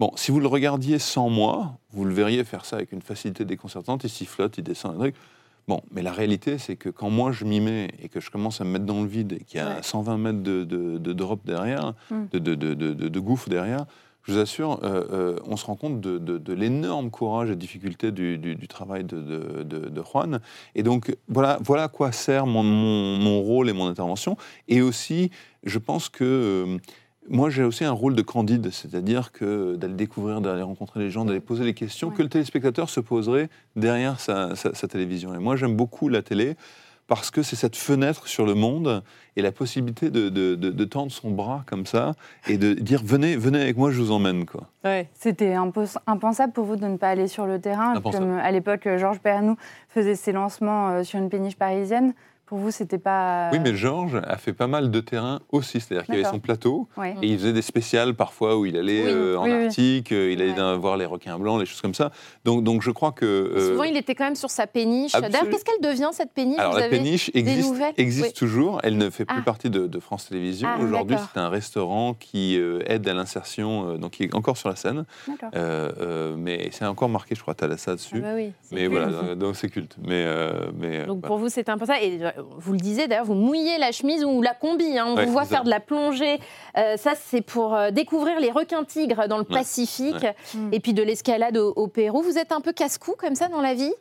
Bon, 0.00 0.10
si 0.16 0.30
vous 0.30 0.40
le 0.40 0.46
regardiez 0.48 0.98
sans 0.98 1.28
moi, 1.28 1.74
vous 1.92 2.04
le 2.04 2.12
verriez 2.14 2.44
faire 2.44 2.64
ça 2.64 2.76
avec 2.76 2.92
une 2.92 3.02
facilité 3.02 3.44
déconcertante. 3.44 4.04
Il 4.04 4.10
sifflote, 4.10 4.58
il 4.58 4.64
descend 4.64 4.94
un 4.96 4.98
truc. 4.98 5.14
Bon, 5.68 5.80
mais 5.92 6.02
la 6.02 6.10
réalité, 6.12 6.58
c'est 6.58 6.74
que 6.76 6.88
quand 6.88 7.08
moi 7.08 7.30
je 7.30 7.44
m'y 7.44 7.60
mets 7.60 7.88
et 8.02 8.08
que 8.08 8.20
je 8.20 8.30
commence 8.30 8.60
à 8.60 8.64
me 8.64 8.70
mettre 8.70 8.84
dans 8.84 9.00
le 9.02 9.06
vide 9.06 9.34
et 9.40 9.44
qu'il 9.44 9.58
y 9.58 9.62
a 9.62 9.76
Ouais. 9.76 9.82
120 9.82 10.18
mètres 10.18 10.42
de, 10.42 10.64
de- 10.64 10.98
de 10.98 11.12
drop 11.12 11.40
derrière, 11.44 11.94
Mm. 12.10 12.22
de, 12.32 13.20
gouffre 13.20 13.48
derrière, 13.48 13.84
je 14.24 14.32
vous 14.32 14.38
assure, 14.38 14.80
euh, 14.82 15.04
euh, 15.12 15.36
on 15.46 15.56
se 15.56 15.64
rend 15.66 15.76
compte 15.76 16.00
de, 16.00 16.18
de- 16.18 16.38
de 16.38 16.52
l'énorme 16.52 17.10
courage 17.10 17.50
et 17.50 17.56
difficulté 17.56 18.10
du, 18.10 18.38
du- 18.38 18.56
du 18.56 18.66
travail 18.68 19.04
de, 19.04 20.02
Juan. 20.12 20.40
Et 20.74 20.82
donc, 20.82 21.14
voilà, 21.28 21.58
voilà 21.62 21.84
à 21.84 21.88
quoi 21.88 22.10
sert 22.10 22.46
mon, 22.46 22.62
mon- 22.64 23.18
mon 23.18 23.40
rôle 23.40 23.68
et 23.68 23.72
mon 23.72 23.86
intervention. 23.86 24.36
Et 24.68 24.80
aussi, 24.82 25.30
je 25.64 25.78
pense 25.78 26.08
que 26.08 26.24
euh, 26.24 26.78
moi, 27.28 27.50
j'ai 27.50 27.62
aussi 27.64 27.84
un 27.84 27.92
rôle 27.92 28.14
de 28.14 28.22
candide, 28.22 28.70
c'est-à-dire 28.72 29.32
que 29.32 29.76
d'aller 29.76 29.94
découvrir, 29.94 30.40
d'aller 30.40 30.62
rencontrer 30.62 31.00
les 31.00 31.10
gens, 31.10 31.24
d'aller 31.24 31.40
poser 31.40 31.64
les 31.64 31.74
questions 31.74 32.08
Ouais. 32.08 32.14
que 32.16 32.22
le 32.22 32.28
téléspectateur 32.28 32.90
se 32.90 33.00
poserait 33.00 33.48
derrière 33.76 34.18
sa, 34.20 34.56
sa- 34.56 34.74
sa 34.74 34.88
télévision. 34.88 35.34
Et 35.34 35.38
moi, 35.38 35.56
j'aime 35.56 35.76
beaucoup 35.76 36.08
la 36.08 36.22
télé 36.22 36.56
parce 37.08 37.30
que 37.30 37.42
c'est 37.42 37.56
cette 37.56 37.76
fenêtre 37.76 38.26
sur 38.26 38.46
le 38.46 38.54
monde 38.54 39.02
et 39.36 39.42
la 39.42 39.52
possibilité 39.52 40.08
de, 40.10 40.28
de- 40.30 40.54
de- 40.54 40.70
de 40.70 40.84
tendre 40.84 41.12
son 41.12 41.30
bras 41.30 41.62
comme 41.66 41.84
ça 41.84 42.14
et 42.48 42.56
de 42.58 42.72
dire 42.74 43.02
venez, 43.04 43.36
venez 43.36 43.60
avec 43.60 43.76
moi, 43.76 43.90
je 43.90 44.00
vous 44.00 44.12
emmène. 44.12 44.44
Quoi. 44.46 44.68
C'était 45.14 45.54
impensable 46.06 46.52
pour 46.52 46.64
vous 46.64 46.76
de 46.76 46.86
ne 46.86 46.96
pas 46.96 47.08
aller 47.10 47.28
sur 47.28 47.46
le 47.46 47.60
terrain. 47.60 47.94
Impensable. 47.96 48.24
Comme 48.26 48.38
à 48.38 48.50
l'époque, 48.50 48.88
Georges 48.96 49.18
Pernou 49.20 49.56
faisait 49.88 50.14
ses 50.16 50.32
lancements 50.32 50.88
euh, 50.90 51.02
sur 51.04 51.18
une 51.18 51.28
péniche 51.28 51.56
parisienne. 51.56 52.14
Pour 52.52 52.60
vous, 52.60 52.70
c'était 52.70 52.98
pas. 52.98 53.48
Oui, 53.50 53.60
mais 53.60 53.74
Georges 53.74 54.20
a 54.26 54.36
fait 54.36 54.52
pas 54.52 54.66
mal 54.66 54.90
de 54.90 55.00
terrain 55.00 55.40
aussi, 55.52 55.80
c'est-à-dire 55.80 56.04
qu'il 56.04 56.16
avait 56.16 56.24
son 56.24 56.38
plateau 56.38 56.86
Ouais. 56.98 57.14
et 57.22 57.28
il 57.28 57.38
faisait 57.38 57.54
des 57.54 57.62
spéciales 57.62 58.12
parfois 58.12 58.58
où 58.58 58.66
il 58.66 58.76
allait 58.76 59.04
Oui, 59.04 59.10
euh, 59.10 59.36
en 59.38 59.44
oui. 59.44 59.52
Arctique, 59.52 60.12
euh, 60.12 60.30
il 60.30 60.42
allait 60.42 60.52
Ouais. 60.52 60.76
voir 60.76 60.98
les 60.98 61.06
requins 61.06 61.38
blancs, 61.38 61.58
les 61.58 61.64
choses 61.64 61.80
comme 61.80 61.94
ça. 61.94 62.10
Donc, 62.44 62.62
donc 62.62 62.82
je 62.82 62.90
crois 62.90 63.12
que... 63.12 63.24
euh, 63.24 63.70
Souvent, 63.70 63.84
il 63.84 63.96
était 63.96 64.14
quand 64.14 64.24
même 64.24 64.34
sur 64.34 64.50
sa 64.50 64.66
péniche. 64.66 65.12
D'ailleurs, 65.12 65.48
qu'est-ce 65.48 65.64
qu'elle 65.64 65.80
devient, 65.80 66.10
cette 66.12 66.34
péniche 66.34 66.58
Alors 66.58 66.72
Vous 66.72 66.78
la 66.80 66.84
avez- 66.84 66.98
péniche 66.98 67.30
existe, 67.32 68.36
toujours, 68.36 68.80
elle 68.82 68.98
ne 68.98 69.08
fait 69.08 69.24
plus 69.24 69.38
Ah. 69.40 69.44
partie 69.46 69.70
de, 69.70 69.86
de 69.86 69.98
France 69.98 70.28
Télévisions. 70.28 70.68
Ah, 70.70 70.82
Aujourd'hui, 70.82 71.16
c'est 71.32 71.40
un 71.40 71.48
restaurant 71.48 72.12
qui 72.12 72.58
euh, 72.60 72.80
aide 72.84 73.08
à 73.08 73.14
l'insertion, 73.14 73.96
donc 73.96 74.10
qui 74.10 74.24
est 74.24 74.34
encore 74.34 74.58
sur 74.58 74.68
la 74.68 74.76
scène, 74.76 75.06
mais 76.36 76.68
c'est 76.70 76.84
encore 76.84 77.08
marqué, 77.08 77.34
je 77.34 77.40
crois, 77.40 77.54
Thalassa 77.54 77.92
Ah 77.92 77.94
dessus. 77.94 78.20
bah 78.20 78.32
oui, 78.34 78.52
c'est 78.60 78.74
mais 78.74 78.88
voilà, 78.88 79.34
donc- 79.36 79.56
c'est 79.56 79.70
culte. 79.70 79.96
Mais, 80.06 80.26
mais 80.78 81.06
Donc 81.06 81.22
pour 81.22 81.38
vous, 81.38 81.48
c'est. 81.48 81.62
Et 81.62 82.18
euh, 82.22 82.30
vous 82.58 82.72
le 82.72 82.78
disiez 82.78 83.08
d'ailleurs, 83.08 83.24
vous 83.24 83.34
mouillez 83.34 83.78
la 83.78 83.92
chemise 83.92 84.24
ou 84.24 84.42
la 84.42 84.54
combi. 84.54 84.98
hein. 84.98 85.06
On 85.08 85.16
Ouais, 85.16 85.26
vous 85.26 85.32
voit 85.32 85.44
ça. 85.44 85.48
faire 85.56 85.64
de 85.64 85.70
la 85.70 85.80
plongée. 85.80 86.38
Euh, 86.76 86.96
ça, 86.96 87.12
c'est 87.14 87.40
pour 87.42 87.74
euh, 87.74 87.90
découvrir 87.90 88.38
les 88.40 88.50
requins-tigres 88.50 89.28
dans 89.28 89.38
le 89.38 89.44
Ouais, 89.44 89.54
Pacifique. 89.58 90.26
Mm. 90.54 90.68
Et 90.72 90.80
puis 90.80 90.94
de 90.94 91.02
l'escalade 91.02 91.56
au, 91.56 91.72
au 91.76 91.88
Pérou. 91.88 92.22
Vous 92.22 92.38
êtes 92.38 92.52
un 92.52 92.60
peu 92.60 92.72
casse-cou 92.72 93.14
comme 93.18 93.34
ça 93.34 93.48
dans 93.48 93.60
la 93.60 93.74
vie? 93.74 93.92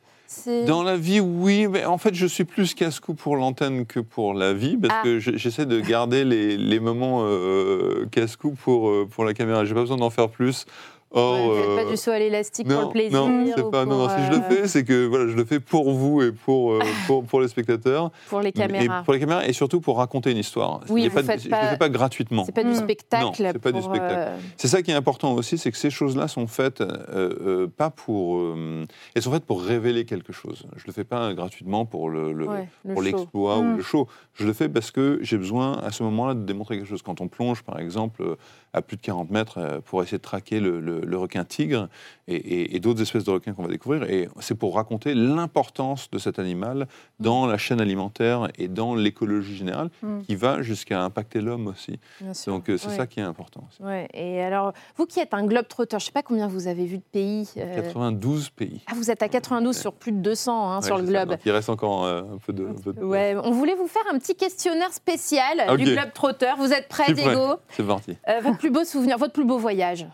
Dans 0.66 0.82
la 0.84 0.96
vie, 0.96 1.20
oui, 1.20 1.68
mais 1.68 1.84
en 1.84 1.98
fait, 1.98 2.14
je 2.16 2.26
suis 2.26 2.46
plus 2.46 2.74
casse-cou 2.74 3.16
pour 3.16 3.36
l'antenne 3.36 3.86
que 3.86 4.00
pour 4.00 4.34
la 4.34 4.54
vie, 4.54 4.78
parce 4.78 4.94
Ah. 5.00 5.04
que 5.04 5.20
je- 5.20 5.36
j'essaie 5.36 5.66
de 5.66 5.78
garder 5.82 6.24
les, 6.24 6.56
les 6.56 6.80
moments 6.80 7.24
euh, 7.26 8.06
casse-cou 8.12 8.52
pour, 8.64 8.90
pour 9.10 9.26
la 9.26 9.34
caméra. 9.34 9.66
J'ai 9.66 9.74
pas 9.74 9.82
besoin 9.82 9.98
d'en 9.98 10.10
faire 10.10 10.30
plus. 10.30 10.66
Or, 11.14 11.34
Ouais, 11.34 11.48
vous 11.48 11.56
faites 11.56 11.70
euh, 11.70 11.84
pas 11.84 11.90
du 11.92 11.98
saut 11.98 12.12
à 12.12 12.20
l'élastique 12.20 12.68
pour 12.70 12.82
le 12.84 12.90
plaisir 12.90 13.28
non, 13.28 13.46
c'est 13.54 13.70
pas. 13.70 13.86
Non, 13.86 13.98
non, 13.98 14.10
si 14.10 14.24
je 14.26 14.32
le 14.32 14.38
euh, 14.38 14.42
fais, 14.50 14.68
c'est 14.68 14.86
que 14.86 15.06
voilà, 15.08 15.28
je 15.28 15.36
le 15.36 15.44
fais 15.44 15.60
pour 15.60 15.92
vous 15.92 16.22
et 16.22 16.32
pour, 16.32 16.72
euh, 16.72 16.80
pour, 17.08 17.24
pour 17.26 17.42
les 17.42 17.50
spectateurs. 17.50 18.12
pour 18.30 18.40
les 18.40 18.50
Et 18.50 18.52
caméras. 18.54 19.04
pour 19.04 19.14
les 19.14 19.20
caméras 19.20 19.46
et 19.46 19.52
surtout 19.52 19.82
pour 19.82 19.98
raconter 19.98 20.32
une 20.32 20.38
histoire. 20.38 20.80
Oui, 20.90 21.08
vous 21.10 21.14
pas 21.16 21.24
faites 21.24 21.42
je 21.42 21.46
ne 21.48 21.52
pas- 21.52 21.64
le 21.64 21.68
fais 21.70 21.78
pas 21.78 21.90
gratuitement. 21.90 22.46
C'est 22.46 22.54
pas 22.54 22.64
du 22.64 22.70
Mm. 22.70 22.76
spectacle. 22.76 23.26
Non, 23.26 23.34
c'est 23.52 23.60
pas 23.60 23.72
du 23.74 23.82
spectacle. 23.82 24.14
euh, 24.18 24.38
C'est 24.56 24.70
ça 24.70 24.82
qui 24.82 24.92
est 24.92 24.94
important 24.94 25.34
aussi, 25.34 25.58
c'est 25.58 25.72
que 25.72 25.78
ces 25.78 25.90
choses-là 25.90 26.30
sont 26.30 26.48
faites 26.48 26.80
euh, 26.80 26.88
euh, 27.14 27.68
pas 27.68 27.90
pour, 27.90 28.38
euh, 28.38 28.86
elles 29.14 29.22
sont 29.22 29.32
faites 29.34 29.46
pour 29.46 29.62
révéler 29.62 30.06
quelque 30.06 30.32
chose. 30.32 30.64
Je 30.78 30.84
le 30.88 30.94
fais 30.94 31.04
pas 31.04 31.34
gratuitement 31.34 31.86
pour 31.86 32.10
le, 32.10 32.32
le- 32.32 32.48
ouais, 32.48 32.70
le 32.86 32.94
pour 32.94 33.04
show. 33.04 33.10
l'exploit 33.10 33.62
Mm. 33.62 33.74
ou 33.74 33.78
le 33.78 33.84
show. 33.84 34.08
Je 34.36 34.46
le 34.46 34.54
fais 34.54 34.70
parce 34.70 34.92
que 34.92 35.20
j'ai 35.22 35.38
besoin 35.38 35.74
à 35.84 35.92
ce 35.92 36.04
moment-là 36.04 36.36
de 36.36 36.42
démontrer 36.46 36.78
quelque 36.78 36.88
chose. 36.88 37.02
Quand 37.02 37.20
on 37.20 37.28
plonge, 37.28 37.64
par 37.64 37.80
exemple, 37.80 38.22
euh, 38.24 38.36
à 38.74 38.82
plus 38.82 38.98
de 38.98 39.02
40 39.02 39.30
mètres 39.32 39.58
euh, 39.58 39.80
pour 39.82 40.02
essayer 40.02 40.18
de 40.18 40.24
traquer 40.24 40.60
le, 40.60 40.80
le- 40.80 41.02
le 41.02 41.18
requin 41.18 41.44
tigre 41.44 41.90
et, 42.28 42.36
et- 42.36 42.76
et 42.76 42.80
d'autres 42.80 43.02
espèces 43.02 43.24
de 43.26 43.32
requins 43.32 43.54
qu'on 43.54 43.64
va 43.64 43.68
découvrir, 43.70 44.04
et 44.04 44.30
c'est 44.40 44.56
pour 44.56 44.76
raconter 44.76 45.14
l'importance 45.14 46.10
de 46.12 46.18
cet 46.18 46.40
animal 46.40 46.88
dans 47.20 47.46
la 47.46 47.58
chaîne 47.58 47.82
alimentaire 47.82 48.48
et 48.58 48.68
dans 48.68 48.96
l'écologie 48.96 49.56
générale, 49.56 49.90
Mm. 50.02 50.22
qui 50.22 50.36
va 50.36 50.62
jusqu'à 50.62 51.04
impacter 51.04 51.42
l'homme 51.42 51.68
aussi. 51.68 52.00
Donc 52.48 52.70
euh, 52.70 52.78
c'est 52.78 52.88
Ouais. 52.90 52.96
ça 52.98 53.08
qui 53.08 53.20
est 53.20 53.24
important. 53.24 53.64
aussi. 53.70 53.82
Ouais. 53.84 54.08
Et 54.14 54.42
alors, 54.42 54.74
vous 54.98 55.06
qui 55.06 55.20
êtes 55.20 55.34
un 55.34 55.46
globe 55.46 55.68
trotteur, 55.68 56.00
je 56.00 56.06
sais 56.06 56.12
pas 56.12 56.24
combien 56.24 56.48
vous 56.48 56.68
avez 56.68 56.86
vu 56.86 56.98
de 56.98 57.04
pays. 57.04 57.50
euh, 57.58 57.76
92 57.76 58.50
pays. 58.50 58.82
Ah, 58.88 58.94
vous 58.96 59.12
êtes 59.12 59.22
à 59.24 59.28
92 59.30 59.78
sur 59.78 59.94
plus 59.94 60.12
de 60.12 60.18
200 60.20 60.72
hein, 60.72 60.82
sur 60.82 60.98
le 60.98 61.04
globe. 61.04 61.36
Il 61.46 61.52
reste 61.52 61.70
encore 61.70 62.06
euh, 62.06 62.22
un 62.22 62.38
peu 62.38 62.54
de. 62.54 62.66
un 62.68 62.74
peu 62.74 62.94
de- 62.94 63.02
Ouais, 63.04 63.36
on 63.44 63.52
voulait 63.52 63.76
vous 63.76 63.88
faire 63.88 64.04
un 64.14 64.18
petit 64.18 64.36
questionnaire 64.36 64.94
spécial 64.94 65.66
Ok. 65.70 65.78
du 65.78 65.86
globe 65.86 66.14
trotteur. 66.14 66.56
Vous 66.58 66.72
êtes 66.72 66.88
prêt, 66.88 67.04
Je 67.10 67.14
suis 67.16 67.24
prêt. 67.24 67.36
Diego? 67.36 67.56
C'est 67.70 67.86
parti. 67.86 68.16
Euh, 68.30 68.40
plus 68.62 68.70
beau 68.70 68.84
souvenir, 68.84 69.18
votre 69.18 69.34
plus 69.34 69.44
beau 69.46 69.58
voyage 69.58 70.06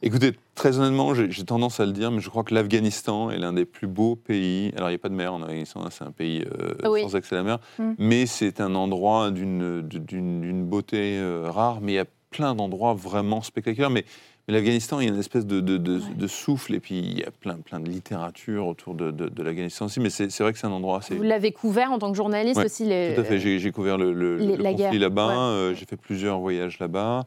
Écoutez, 0.00 0.32
très 0.54 0.78
honnêtement, 0.78 1.14
j'ai 1.14 1.44
tendance 1.44 1.80
à 1.80 1.86
le 1.86 1.92
dire, 1.92 2.10
mais 2.10 2.20
je 2.20 2.28
crois 2.28 2.44
que 2.44 2.54
l'Afghanistan 2.54 3.30
est 3.30 3.38
l'un 3.38 3.54
des 3.54 3.64
plus 3.64 3.86
beaux 3.86 4.16
pays. 4.16 4.70
Alors, 4.76 4.90
il 4.90 4.92
n'y 4.92 4.96
a 4.96 4.98
pas 4.98 5.08
de 5.08 5.14
mer 5.14 5.32
en 5.32 5.42
Afghanistan, 5.42 5.80
hein, 5.82 5.88
c'est 5.90 6.04
un 6.04 6.10
pays 6.10 6.44
euh, 6.60 6.88
Oui. 6.90 7.00
sans 7.02 7.16
accès 7.16 7.34
à 7.34 7.38
la 7.38 7.44
mer, 7.44 7.58
Mm. 7.78 7.92
mais 7.98 8.26
c'est 8.26 8.60
un 8.60 8.74
endroit 8.74 9.30
d'une 9.30 10.64
beauté 10.64 11.18
euh, 11.18 11.50
rare, 11.50 11.78
mais 11.80 11.92
il 11.92 11.94
y 11.96 11.98
a 12.00 12.04
plein 12.30 12.54
d'endroits 12.54 12.92
vraiment 12.94 13.40
spectaculaires. 13.40 13.88
Mais, 13.90 14.04
mais 14.46 14.52
l'Afghanistan, 14.54 15.00
il 15.00 15.06
y 15.06 15.10
a 15.10 15.12
une 15.14 15.18
espèce 15.18 15.46
de, 15.46 15.60
de- 15.60 15.78
de- 15.78 15.96
Ouais. 16.00 16.14
de 16.18 16.26
souffle, 16.26 16.74
et 16.74 16.80
puis 16.80 16.98
il 16.98 17.18
y 17.18 17.24
a 17.24 17.30
plein, 17.30 17.54
plein 17.56 17.80
de 17.80 17.88
littérature 17.88 18.66
autour 18.66 18.92
de, 18.94 19.42
l'Afghanistan 19.42 19.86
aussi, 19.86 20.00
mais 20.00 20.10
c'est 20.10 20.38
vrai 20.40 20.52
que 20.52 20.58
c'est 20.58 20.66
un 20.66 20.70
endroit 20.72 20.98
assez. 20.98 21.14
Vous 21.14 21.22
l'avez 21.22 21.52
couvert 21.52 21.92
en 21.92 21.98
tant 21.98 22.10
que 22.10 22.16
journaliste 22.16 22.58
Ouais, 22.58 22.66
aussi 22.66 22.84
les... 22.84 23.14
Tout 23.14 23.22
à 23.22 23.24
fait, 23.24 23.38
j'ai 23.38 23.72
couvert 23.72 23.96
le, 23.96 24.12
le- 24.12 24.36
les- 24.36 24.56
le 24.58 24.62
la 24.62 24.70
conflit 24.72 24.90
guerre, 24.90 25.00
là-bas, 25.00 25.28
ouais. 25.28 25.34
euh, 25.34 25.74
j'ai 25.74 25.86
fait 25.86 25.96
plusieurs 25.96 26.38
voyages 26.40 26.78
là-bas. 26.78 27.24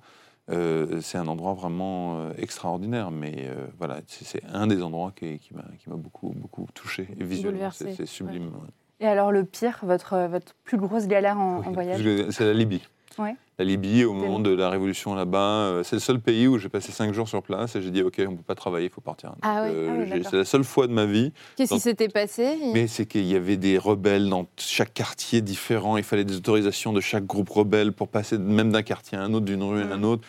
Euh, 0.50 1.02
c'est 1.02 1.18
un 1.18 1.28
endroit 1.28 1.54
vraiment 1.54 2.20
euh, 2.20 2.32
extraordinaire, 2.38 3.12
mais 3.12 3.48
euh, 3.48 3.68
voilà, 3.78 4.00
c'est 4.08 4.42
un 4.46 4.66
des 4.68 4.82
endroits 4.82 5.12
qui, 5.14 5.40
qui 5.40 5.54
m'a 5.54 5.66
qui 5.78 5.90
m'a 5.90 5.98
beaucoup, 5.98 6.34
beaucoup 6.36 6.66
touché 6.74 7.08
et 7.20 7.24
visuellement. 7.24 7.70
C'est 7.72 7.94
c'est 7.96 8.06
sublime. 8.06 8.48
ouais. 8.48 8.70
Et 9.00 9.08
alors, 9.08 9.32
le 9.32 9.44
pire, 9.44 9.80
votre, 9.84 10.28
votre 10.28 10.56
plus 10.64 10.78
grosse 10.78 11.06
galère 11.08 11.38
en, 11.38 11.60
Oui, 11.60 11.68
en 11.68 11.72
voyage? 11.72 12.32
C'est 12.32 12.46
la 12.46 12.54
Libye. 12.54 12.82
Ouais. 13.20 13.36
La 13.60 13.66
Libye, 13.66 14.06
au 14.06 14.14
moment 14.14 14.40
de 14.40 14.52
la 14.52 14.70
révolution 14.70 15.16
là-bas, 15.16 15.40
euh, 15.40 15.84
c'est 15.84 15.96
le 15.96 16.00
seul 16.00 16.20
pays 16.20 16.48
où 16.48 16.60
j'ai 16.60 16.70
passé 16.70 16.92
cinq 16.92 17.12
jours 17.12 17.28
sur 17.28 17.42
place 17.42 17.76
et 17.76 17.82
j'ai 17.82 17.90
dit, 17.90 18.04
OK, 18.04 18.14
on 18.20 18.32
ne 18.32 18.38
peut 18.38 18.44
pas 18.44 18.54
travailler, 18.54 18.86
il 18.86 18.92
faut 18.92 19.02
partir. 19.02 19.34
Ah 19.42 19.64
oui, 19.64 19.72
euh, 19.74 19.90
ah 19.90 20.14
oui, 20.16 20.22
c'est 20.30 20.38
la 20.38 20.46
seule 20.46 20.64
fois 20.64 20.86
de 20.86 20.94
ma 20.94 21.06
vie 21.06 21.32
Qu'est-ce 21.56 21.74
qui 21.74 21.80
s'était 21.80 22.08
passé? 22.08 22.56
Mais 22.72 22.86
c'est 22.86 23.08
qu'il 23.08 23.26
y 23.26 23.36
avait 23.36 23.58
des 23.58 23.80
rebelles 23.80 24.30
dans 24.30 24.46
chaque 24.58 24.94
quartier 24.94 25.42
différent. 25.42 25.98
Il 25.98 26.04
fallait 26.04 26.24
des 26.24 26.36
autorisations 26.36 26.94
de 26.94 27.02
chaque 27.02 27.26
groupe 27.26 27.50
rebelle 27.50 27.94
pour 27.94 28.10
passer 28.10 28.38
même 28.38 28.72
d'un 28.72 28.84
quartier 28.84 29.18
à 29.18 29.24
un 29.24 29.34
autre, 29.34 29.46
d'une 29.46 29.64
rue 29.64 29.82
à 29.82 29.88
un 29.88 30.04
autre. 30.04 30.22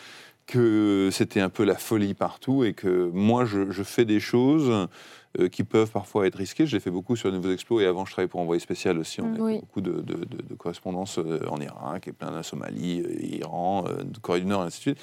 Que 0.47 1.11
c'était 1.12 1.40
un 1.40 1.50
peu 1.50 1.64
la 1.64 1.75
folie 1.75 2.14
partout 2.14 2.64
et 2.64 2.73
que 2.73 3.11
moi, 3.12 3.44
je, 3.44 3.70
je 3.70 3.82
fais 3.82 4.06
des 4.06 4.20
choses 4.20 4.88
euh, 5.38 5.49
qui 5.49 5.64
peuvent 5.64 5.90
parfois 5.90 6.26
être 6.26 6.37
risquées. 6.37 6.66
Je 6.66 6.75
l'ai 6.76 6.80
fait 6.80 6.90
beaucoup 6.90 7.16
sur 7.16 7.28
les 7.30 7.37
Nouveaux 7.37 7.52
Explos 7.52 7.80
et 7.80 7.87
avant, 7.87 8.04
je 8.04 8.12
travaillais 8.12 8.28
pour 8.28 8.40
Envoyé 8.40 8.61
Spécial 8.61 8.99
aussi. 8.99 9.21
On 9.21 9.33
a 9.33 9.37
fait 9.37 9.42
Oui. 9.42 9.59
beaucoup 9.61 9.80
de, 9.80 10.00
de, 10.00 10.14
de- 10.25 10.42
de 10.42 10.54
correspondances 10.54 11.18
euh, 11.18 11.40
en 11.49 11.61
Irak 11.61 12.09
et 12.09 12.12
plein 12.12 12.37
de 12.37 12.42
Somalie, 12.42 13.02
euh, 13.02 13.25
Iran, 13.37 13.85
euh, 13.88 14.02
Corée 14.23 14.40
du 14.40 14.47
Nord 14.47 14.62
et 14.62 14.66
ainsi 14.66 14.78
de 14.78 14.83
suite. 14.83 14.99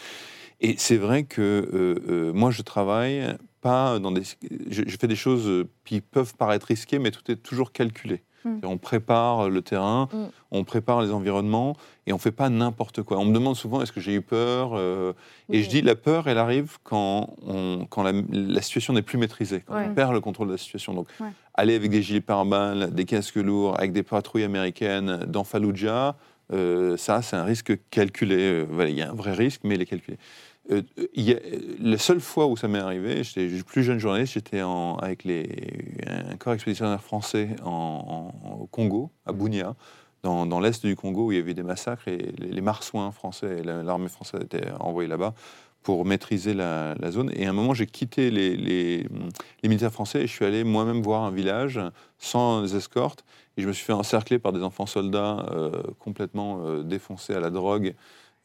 Et 0.62 0.76
c'est 0.78 0.98
vrai 0.98 1.24
que 1.24 2.32
moi, 2.34 2.50
je 2.52 2.62
travaille 2.62 3.36
pas 3.62 4.00
dans 4.00 4.12
des. 4.12 4.22
Je, 4.70 4.84
je 4.88 4.98
fais 4.98 5.08
des 5.08 5.16
choses 5.18 5.66
qui 5.84 6.00
peuvent 6.00 6.34
paraître 6.36 6.68
risquées, 6.68 6.98
mais 7.00 7.12
tout 7.12 7.30
est 7.30 7.36
toujours 7.36 7.72
calculé. 7.74 8.24
Mm. 8.46 8.60
On 8.64 8.78
prépare 8.78 9.50
le 9.50 9.62
terrain, 9.62 10.08
Mm. 10.14 10.26
on 10.52 10.64
prépare 10.64 11.02
les 11.02 11.12
environnements 11.12 11.76
et 12.08 12.14
on 12.14 12.18
fait 12.18 12.32
pas 12.32 12.50
n'importe 12.50 13.02
quoi. 13.02 13.18
On 13.18 13.26
me 13.26 13.34
demande 13.34 13.56
souvent 13.56 13.82
est-ce 13.82 13.92
que 13.92 14.00
j'ai 14.00 14.14
eu 14.14 14.22
peur 14.22 14.72
euh, 14.76 15.14
Et 15.52 15.64
je 15.64 15.70
dis 15.70 15.82
la 15.82 15.96
peur, 15.96 16.28
elle 16.28 16.38
arrive 16.38 16.78
quand, 16.84 17.36
on, 17.46 17.86
quand 17.90 18.04
la, 18.04 18.12
la 18.32 18.62
situation 18.62 18.94
n'est 18.94 19.02
plus 19.02 19.18
maîtrisée, 19.18 19.64
quand 19.66 19.76
Ouais. 19.76 19.88
on 19.90 19.94
perd 19.94 20.14
le 20.14 20.22
contrôle 20.22 20.48
de 20.48 20.54
la 20.54 20.58
situation. 20.60 20.94
Donc, 20.94 21.08
Ouais. 21.20 21.28
aller 21.56 21.76
avec 21.76 21.90
des 21.90 22.02
gilets 22.04 22.22
pare-balles, 22.22 22.92
des 22.94 23.06
casques 23.06 23.36
lourds, 23.36 23.78
avec 23.78 23.92
des 23.92 24.04
patrouilles 24.04 24.44
américaines 24.44 25.26
dans 25.28 25.44
Fallujah, 25.44 26.16
euh, 26.54 26.96
ça, 26.98 27.24
c'est 27.24 27.36
un 27.36 27.44
risque 27.44 27.74
calculé. 27.90 28.36
Euh, 28.38 28.66
voilà, 28.70 28.92
il 28.92 28.96
y 28.96 29.02
a 29.02 29.10
un 29.10 29.14
vrai 29.16 29.34
risque, 29.34 29.62
mais 29.64 29.74
il 29.76 29.82
est 29.82 29.88
calculé. 29.88 30.18
Euh, 30.72 30.82
y 31.16 31.32
a- 31.32 31.40
la 31.80 31.98
seule 31.98 32.20
fois 32.20 32.48
où 32.48 32.58
ça 32.58 32.68
m'est 32.68 32.80
arrivé, 32.80 33.24
j'étais 33.24 33.48
plus 33.64 33.84
jeune 33.84 34.00
journaliste, 34.00 34.34
j'étais 34.34 34.62
avec 35.00 35.24
les, 35.24 35.48
un 36.08 36.38
corps 36.38 36.54
expéditionnaire 36.54 37.02
français 37.04 37.50
en, 37.64 38.32
en- 38.44 38.62
au 38.62 38.66
Congo, 38.68 39.12
à 39.28 39.32
Bunia, 39.32 39.76
dans, 40.24 40.46
dans 40.48 40.60
l'est 40.60 40.84
du 40.84 40.96
Congo, 40.96 41.28
où 41.28 41.32
il 41.32 41.38
y 41.38 41.42
avait 41.42 41.54
des 41.54 41.62
massacres, 41.64 42.08
et 42.08 42.18
les, 42.18 42.52
les 42.52 42.62
marsouins 42.62 43.12
français 43.12 43.62
l'armée 43.64 44.10
française 44.10 44.42
étaient 44.44 44.72
envoyés 44.80 45.08
là-bas 45.10 45.36
pour 45.84 46.04
maîtriser 46.04 46.56
la, 46.56 46.96
la 47.00 47.12
zone. 47.12 47.30
Et 47.36 47.46
à 47.46 47.52
un 47.52 47.54
moment, 47.54 47.76
j'ai 47.76 47.86
quitté 47.86 48.32
les, 48.32 48.58
les- 48.58 49.04
les 49.62 49.70
militaires 49.70 49.92
français 49.94 50.24
et 50.24 50.28
je 50.28 50.32
suis 50.32 50.44
allé 50.46 50.64
moi-même 50.64 51.04
voir 51.04 51.22
un 51.24 51.30
village 51.32 51.80
sans 52.18 52.76
escorte. 52.76 53.24
Et 53.58 53.62
je 53.62 53.68
me 53.68 53.72
suis 53.74 53.86
fait 53.86 53.94
encercler 53.94 54.40
par 54.40 54.52
des 54.52 54.64
enfants 54.64 54.88
soldats 54.88 55.46
euh, 55.52 55.70
complètement 56.00 56.60
euh, 56.66 56.82
défoncés 56.82 57.36
à 57.36 57.40
la 57.40 57.52
drogue 57.52 57.94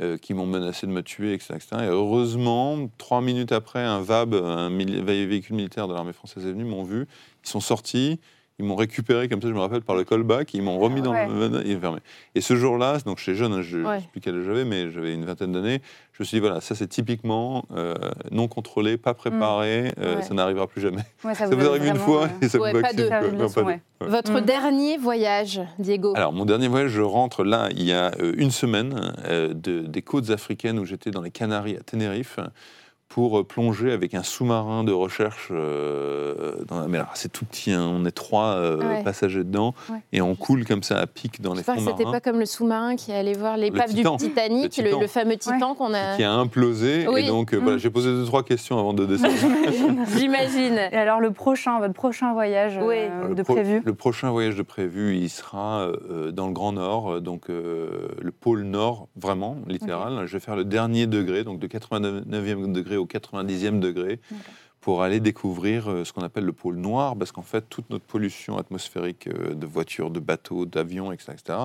euh, 0.01 0.17
qui 0.17 0.35
m'ont 0.35 0.47
menacé 0.47 0.87
de 0.87 0.93
me 0.93 1.03
tuer, 1.03 1.35
etc., 1.35 1.55
etc. 1.57 1.69
Et 1.83 1.87
heureusement, 1.87 2.89
trois 2.99 3.21
minutes 3.21 3.53
après, 3.53 3.85
un 3.85 4.01
VAB, 4.01 4.35
un 4.35 4.71
véhicule 4.71 5.57
militaire 5.57 5.89
de 5.89 5.95
l'armée 5.95 6.13
française 6.13 6.47
est 6.47 6.53
venu, 6.53 6.65
m'ont 6.65 6.85
vu. 6.85 7.07
Ils 7.45 7.49
sont 7.49 7.61
sortis, 7.61 8.21
Ils 8.61 8.65
m'ont 8.67 8.77
récupéré, 8.77 9.27
comme 9.27 9.41
ça, 9.41 9.49
je 9.49 9.55
me 9.55 9.59
rappelle, 9.59 9.81
par 9.81 9.97
le 9.97 10.05
callback. 10.05 10.53
Ils 10.53 10.61
m'ont 10.63 10.79
remis 10.79 11.01
dans 11.01 11.13
Ouais. 11.13 11.27
le. 11.27 11.81
Fermé. 11.81 12.01
Et 12.35 12.43
ce 12.43 12.55
jour-là, 12.57 12.99
donc 13.07 13.19
j'étais 13.19 13.35
jeune, 13.35 13.63
je 13.63 13.79
ne 13.79 13.87
Ouais. 13.87 14.01
sais 14.01 14.09
plus 14.13 14.21
quel 14.21 14.37
âge 14.39 14.45
j'avais, 14.45 14.67
mais 14.67 14.91
j'avais 14.91 15.15
une 15.15 15.25
vingtaine 15.25 15.53
d'années. 15.53 15.81
Je 16.13 16.23
me 16.23 16.25
suis 16.27 16.37
dit, 16.37 16.41
voilà, 16.41 16.61
ça 16.61 16.75
c'est 16.75 16.87
typiquement 16.89 17.65
euh, 17.75 17.95
non 18.31 18.49
contrôlé, 18.49 18.99
pas 18.99 19.15
préparé, 19.15 19.93
euh, 19.99 20.15
Mm. 20.15 20.17
Ouais. 20.19 20.23
ça 20.23 20.35
n'arrivera 20.35 20.67
plus 20.67 20.83
jamais. 20.83 21.01
Ouais, 21.25 21.35
Ça 21.35 21.47
vous 21.47 21.67
arrive 21.67 21.87
une 21.87 21.97
fois 21.97 22.25
euh, 22.25 22.29
et 22.43 22.49
ça 22.51 22.59
Ouais, 22.59 22.73
vous 22.75 22.83
pas 22.83 22.93
leçon, 22.93 23.09
pas 23.09 23.21
deux. 23.23 23.67
ouais. 23.67 23.81
Ouais. 24.03 24.09
Votre 24.09 24.41
Mm. 24.43 24.45
dernier 24.45 24.99
voyage, 24.99 25.61
Diego 25.79 26.13
Alors, 26.17 26.35
mon 26.35 26.45
dernier 26.45 26.69
voyage, 26.69 26.91
je 26.91 27.01
rentre 27.01 27.43
là, 27.45 27.69
il 27.71 27.85
y 27.85 27.93
a 27.95 28.11
euh, 28.21 28.35
une 28.37 28.51
semaine, 28.51 29.15
euh, 29.25 29.55
de- 29.55 29.81
des 29.81 30.03
côtes 30.03 30.29
africaines 30.29 30.79
où 30.79 30.85
j'étais 30.85 31.11
dans 31.11 31.23
les 31.23 31.31
Canaries 31.31 31.77
à 31.79 31.81
Tenerife 31.81 32.39
pour 33.11 33.41
euh, 33.41 33.45
plonger 33.45 33.91
avec 33.93 34.15
un 34.15 34.23
sous-marin 34.23 34.85
de 34.85 34.93
recherche. 34.93 35.49
euh, 35.51 36.55
dans 36.69 36.79
la 36.81 36.87
mer. 36.89 37.01
Alors, 37.03 37.17
c'est 37.17 37.31
tout 37.31 37.45
petit, 37.45 37.73
hein, 37.73 37.87
on 37.93 38.05
est 38.07 38.11
trois 38.13 38.55
euh, 38.55 38.79
Ouais. 38.79 39.03
passagers 39.03 39.45
dedans 39.45 39.75
Ouais. 39.91 39.99
et 40.13 40.23
on 40.23 40.35
coule 40.37 40.65
comme 40.65 40.83
ça 40.85 40.99
à 40.99 41.07
pic 41.07 41.43
dans 41.43 41.53
les 41.55 41.63
fonds 41.65 41.75
c'était 41.79 42.05
pas 42.05 42.21
comme 42.21 42.39
le 42.39 42.47
sous-marin 42.47 42.95
qui 42.97 43.13
allait 43.13 43.33
voir 43.35 43.57
l'épave 43.57 43.91
du 43.91 43.97
Titan. 43.97 44.17
Titanic, 44.17 44.77
Le 44.77 44.83
le, 44.85 44.89
Titan. 44.91 45.01
le 45.01 45.07
fameux 45.09 45.37
Titan 45.37 45.75
qu'on 45.75 45.93
a. 45.93 46.17
qui 46.17 46.23
a 46.23 46.33
implosé. 46.33 47.07
Oui. 47.09 47.25
Et 47.25 47.27
donc, 47.27 47.53
euh, 47.53 47.59
voilà, 47.59 47.77
Mm. 47.77 47.81
j'ai 47.81 47.91
posé 47.91 48.11
deux, 48.11 48.25
trois 48.25 48.43
questions 48.45 48.79
avant 48.79 48.93
de 48.95 49.05
descendre. 49.05 49.33
J'imagine. 50.17 50.79
Et 50.93 50.97
alors 50.97 51.21
le 51.21 51.33
prochain, 51.33 51.79
votre 51.81 51.95
prochain 51.95 52.33
voyage 52.33 52.79
Oui. 52.83 52.97
le, 53.29 53.35
de 53.35 53.43
pro- 53.43 53.55
prévu? 53.55 53.83
le 53.85 53.95
prochain 53.95 54.31
voyage 54.31 54.57
de 54.57 54.63
prévu, 54.63 55.17
il 55.17 55.29
sera 55.31 55.81
euh, 56.11 56.31
dans 56.31 56.47
le 56.47 56.53
Grand 56.53 56.73
Nord, 56.73 57.21
donc 57.21 57.51
euh, 57.51 58.09
le 58.21 58.31
pôle 58.31 58.63
Nord, 58.63 59.09
vraiment, 59.17 59.57
littéral. 59.67 60.27
Je 60.27 60.33
vais 60.35 60.41
faire 60.41 60.57
le 60.57 60.65
dernier 60.65 61.07
degré, 61.09 61.43
donc 61.45 61.59
de 61.59 61.67
89e 61.67 62.73
degré 62.73 62.97
au 63.01 63.07
90e 63.07 63.81
degré, 63.81 64.21
pour 64.81 65.03
aller 65.03 65.21
découvrir 65.21 65.91
euh, 65.91 66.05
ce 66.05 66.13
qu'on 66.13 66.23
appelle 66.23 66.45
le 66.45 66.53
pôle 66.53 66.77
Noir, 66.77 67.17
parce 67.17 67.33
qu'en 67.33 67.43
fait, 67.43 67.69
toute 67.69 67.91
notre 67.91 68.05
pollution 68.05 68.57
atmosphérique 68.57 69.27
euh, 69.27 69.55
de 69.55 69.67
voitures, 69.67 70.11
de 70.11 70.21
bateaux, 70.21 70.65
d'avions, 70.65 71.13
etc., 71.13 71.33
etc., 71.33 71.59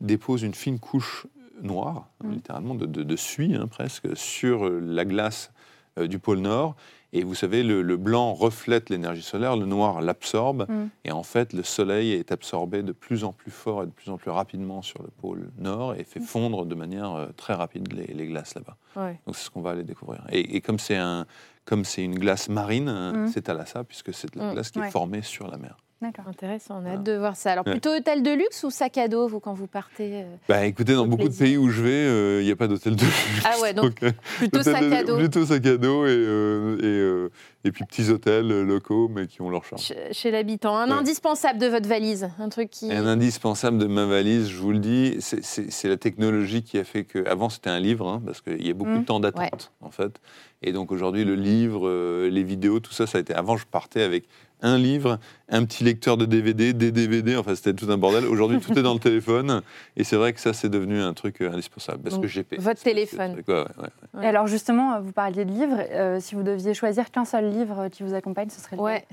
dépose 0.00 0.42
une 0.42 0.54
fine 0.54 0.78
couche 0.78 1.26
noire, 1.62 2.08
Mm. 2.22 2.32
littéralement, 2.32 2.74
de, 2.74 2.86
de, 2.86 3.02
de 3.02 3.16
suie 3.16 3.54
hein, 3.54 3.66
presque, 3.68 4.16
sur 4.16 4.66
euh, 4.66 4.80
la 4.80 5.04
glace 5.04 5.52
du 6.00 6.18
pôle 6.18 6.38
Nord. 6.38 6.74
Et 7.14 7.24
vous 7.24 7.34
savez, 7.34 7.62
le, 7.62 7.82
le 7.82 7.96
blanc 7.98 8.32
reflète 8.32 8.88
l'énergie 8.88 9.20
solaire, 9.22 9.54
le 9.56 9.66
noir 9.66 10.00
l'absorbe. 10.00 10.64
Mm. 10.68 10.86
Et 11.04 11.12
en 11.12 11.22
fait, 11.22 11.52
le 11.52 11.62
soleil 11.62 12.12
est 12.12 12.32
absorbé 12.32 12.82
de 12.82 12.92
plus 12.92 13.24
en 13.24 13.32
plus 13.32 13.50
fort 13.50 13.82
et 13.82 13.86
de 13.86 13.90
plus 13.90 14.10
en 14.10 14.16
plus 14.16 14.30
rapidement 14.30 14.80
sur 14.80 15.02
le 15.02 15.08
pôle 15.08 15.50
Nord 15.58 15.94
et 15.94 16.04
fait 16.04 16.20
fondre 16.20 16.64
de 16.64 16.74
manière 16.74 17.12
euh, 17.14 17.26
très 17.36 17.52
rapide 17.52 17.92
les, 17.92 18.06
les 18.14 18.26
glaces 18.26 18.54
là-bas. 18.54 18.76
Ouais. 18.96 19.20
Donc 19.26 19.36
c'est 19.36 19.44
ce 19.44 19.50
qu'on 19.50 19.60
va 19.60 19.72
aller 19.72 19.84
découvrir. 19.84 20.24
Et, 20.30 20.56
et 20.56 20.62
comme 20.62 20.78
c'est 20.78 20.96
un, 20.96 21.26
comme 21.66 21.84
c'est 21.84 22.02
une 22.02 22.18
glace 22.18 22.48
marine, 22.48 22.88
euh, 22.88 23.12
Mm. 23.12 23.28
c'est 23.28 23.42
Thalassa, 23.42 23.84
puisque 23.84 24.14
c'est 24.14 24.32
de 24.32 24.38
la 24.38 24.46
Mm. 24.50 24.52
glace 24.54 24.70
qui 24.70 24.78
est 24.78 24.90
formée 24.90 25.20
sur 25.22 25.48
la 25.48 25.58
mer. 25.58 25.76
D'accord. 26.02 26.26
Intéressant, 26.28 26.74
on 26.74 26.78
a 26.78 26.80
Voilà. 26.80 26.94
hâte 26.98 27.04
de 27.04 27.12
voir 27.16 27.36
ça. 27.36 27.52
Alors 27.52 27.64
Ouais. 27.64 27.72
plutôt 27.72 27.90
hôtel 27.96 28.22
de 28.24 28.30
luxe 28.32 28.64
ou 28.64 28.70
sac 28.70 28.98
à 28.98 29.06
dos, 29.08 29.28
vous, 29.28 29.38
quand 29.38 29.54
vous 29.54 29.68
partez 29.68 30.22
euh 30.22 30.34
Bah 30.48 30.66
écoutez, 30.66 30.94
dans 30.94 31.04
Au 31.04 31.06
beaucoup 31.06 31.28
de 31.28 31.34
pays 31.34 31.56
où 31.56 31.70
je 31.70 31.80
vais, 31.80 31.90
euh, 31.90 32.40
il 32.42 32.46
n'y 32.46 32.50
a 32.50 32.56
pas 32.56 32.66
d'hôtel 32.66 32.96
de 32.96 33.04
luxe. 33.04 33.42
Ah 33.44 33.60
ouais, 33.62 33.72
donc 33.72 33.94
Plutôt 34.38 34.62
sac 34.62 34.82
à 34.82 35.04
dos. 35.04 35.16
Plutôt 35.16 35.46
sac 35.46 35.64
à 35.64 35.76
dos 35.76 36.04
et, 36.06 36.10
euh, 36.10 37.28
et, 37.64 37.72
puis 37.72 37.84
petits 37.84 38.10
hôtels 38.10 38.50
euh, 38.50 38.64
locaux, 38.64 39.08
mais 39.14 39.26
qui 39.26 39.40
ont 39.42 39.50
leur 39.50 39.64
charme. 39.64 39.80
Chez, 39.80 39.96
chez 40.12 40.30
l'habitant. 40.30 40.76
Un 40.76 40.88
Ouais. 40.88 40.94
indispensable 40.94 41.58
de 41.58 41.66
votre 41.66 41.88
valise, 41.88 42.30
un 42.38 42.48
truc 42.48 42.70
qui. 42.70 42.92
Un 42.92 43.06
indispensable 43.06 43.78
de 43.78 43.86
ma 43.86 44.06
valise, 44.06 44.48
je 44.48 44.56
vous 44.58 44.72
le 44.72 44.78
dis, 44.78 45.16
c'est- 45.20 45.88
la 45.88 45.96
technologie 45.96 46.62
qui 46.62 46.78
a 46.78 46.84
fait 46.84 47.04
que. 47.04 47.24
Avant, 47.28 47.48
c'était 47.48 47.70
un 47.70 47.80
livre, 47.80 48.08
hein, 48.08 48.22
parce 48.24 48.40
qu'il 48.40 48.66
y 48.66 48.70
a 48.70 48.74
beaucoup 48.74 48.90
Mm. 48.90 49.00
de 49.00 49.04
temps 49.04 49.20
d'attente, 49.20 49.72
en 49.80 49.90
fait. 49.90 50.20
Et 50.62 50.72
donc 50.72 50.92
aujourd'hui, 50.92 51.24
le 51.24 51.34
livre, 51.34 51.88
euh, 51.88 52.28
les 52.30 52.42
vidéos, 52.44 52.78
tout 52.80 52.92
ça, 52.92 53.06
ça 53.06 53.18
a 53.18 53.20
été. 53.20 53.34
Avant, 53.34 53.56
je 53.56 53.66
partais 53.66 54.02
avec 54.02 54.24
un 54.64 54.78
livre, 54.78 55.18
un 55.48 55.64
petit 55.64 55.82
lecteur 55.82 56.16
de 56.16 56.24
DVD, 56.24 56.72
des 56.72 56.92
DVD, 56.92 57.34
enfin, 57.34 57.56
c'était 57.56 57.74
tout 57.74 57.90
un 57.90 57.98
bordel. 57.98 58.24
Aujourd'hui, 58.26 58.60
tout 58.60 58.78
est 58.78 58.82
dans 58.82 58.94
le 58.94 59.00
téléphone. 59.10 59.60
Et 59.96 60.04
c'est 60.04 60.14
vrai 60.14 60.32
que 60.32 60.38
ça, 60.38 60.52
c'est 60.52 60.68
devenu 60.68 61.00
un 61.00 61.14
truc 61.14 61.40
euh, 61.42 61.50
indispensable. 61.50 62.00
Parce 62.04 62.14
Donc, 62.14 62.22
que 62.22 62.28
GP. 62.28 62.60
votre 62.60 62.80
téléphone. 62.80 63.32
c'est 63.38 63.42
quoi, 63.44 63.62
ouais, 63.64 63.70
ouais. 63.82 63.88
Ouais. 64.20 64.24
Et 64.24 64.28
alors 64.28 64.46
justement, 64.46 65.00
vous 65.00 65.10
parliez 65.10 65.44
de 65.44 65.50
livres. 65.50 65.80
euh, 65.90 66.20
si 66.20 66.36
vous 66.36 66.44
deviez 66.44 66.74
choisir 66.74 67.10
qu'un 67.10 67.24
seul 67.24 67.50
livre 67.52 67.88
qui 67.88 68.02
vous 68.02 68.14
accompagne, 68.14 68.50
ce 68.50 68.60
serait 68.60 68.76
lequel 68.76 68.84
Ouais. 68.84 69.04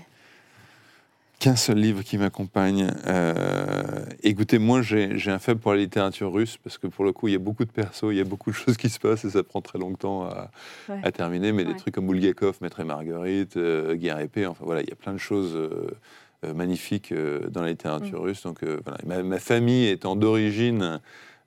Qu'un 1.39 1.55
seul 1.55 1.77
livre 1.77 2.03
qui 2.03 2.17
m'accompagne. 2.17 2.91
Euh, 3.08 4.03
écoutez, 4.24 4.60
moi, 4.60 4.81
j'ai 4.81 5.17
j'ai 5.17 5.31
un 5.31 5.39
faible 5.39 5.62
pour 5.62 5.72
la 5.72 5.77
littérature 5.77 6.34
russe 6.34 6.58
parce 6.62 6.77
que 6.77 6.88
pour 6.88 7.05
le 7.05 7.13
coup, 7.13 7.29
il 7.29 7.31
y 7.31 7.36
a 7.36 7.39
beaucoup 7.39 7.63
de 7.63 7.72
persos, 7.72 8.12
il 8.12 8.17
y 8.17 8.19
a 8.19 8.25
beaucoup 8.25 8.50
de 8.51 8.55
choses 8.55 8.75
qui 8.75 8.89
se 8.89 9.00
passent 9.00 9.24
et 9.24 9.29
ça 9.29 9.41
prend 9.41 9.62
très 9.62 9.79
longtemps 9.79 10.25
à, 10.25 10.51
Ouais. 10.89 11.00
à 11.01 11.12
terminer. 11.13 11.53
Mais 11.53 11.63
des 11.63 11.77
trucs 11.77 11.93
comme 11.96 12.08
Bulgakov, 12.08 12.58
Maître 12.60 12.81
et 12.81 12.84
Marguerite, 12.84 13.55
euh, 13.55 13.96
Guerre 13.96 14.19
et 14.19 14.27
paix, 14.27 14.48
enfin 14.48 14.65
voilà, 14.65 14.81
il 14.81 14.89
y 14.89 14.91
a 14.91 14.96
plein 14.98 15.13
de 15.13 15.17
choses 15.17 15.53
euh, 15.55 15.88
euh, 16.43 16.53
magnifiques 16.53 17.13
euh, 17.13 17.48
dans 17.50 17.62
la 17.62 17.69
littérature 17.69 18.22
russe. 18.22 18.43
Donc 18.43 18.62
euh, 18.63 18.81
voilà, 18.84 19.00
ma, 19.05 19.24
ma 19.24 19.39
famille 19.39 19.88
étant 19.88 20.17
d'origine 20.17 21.00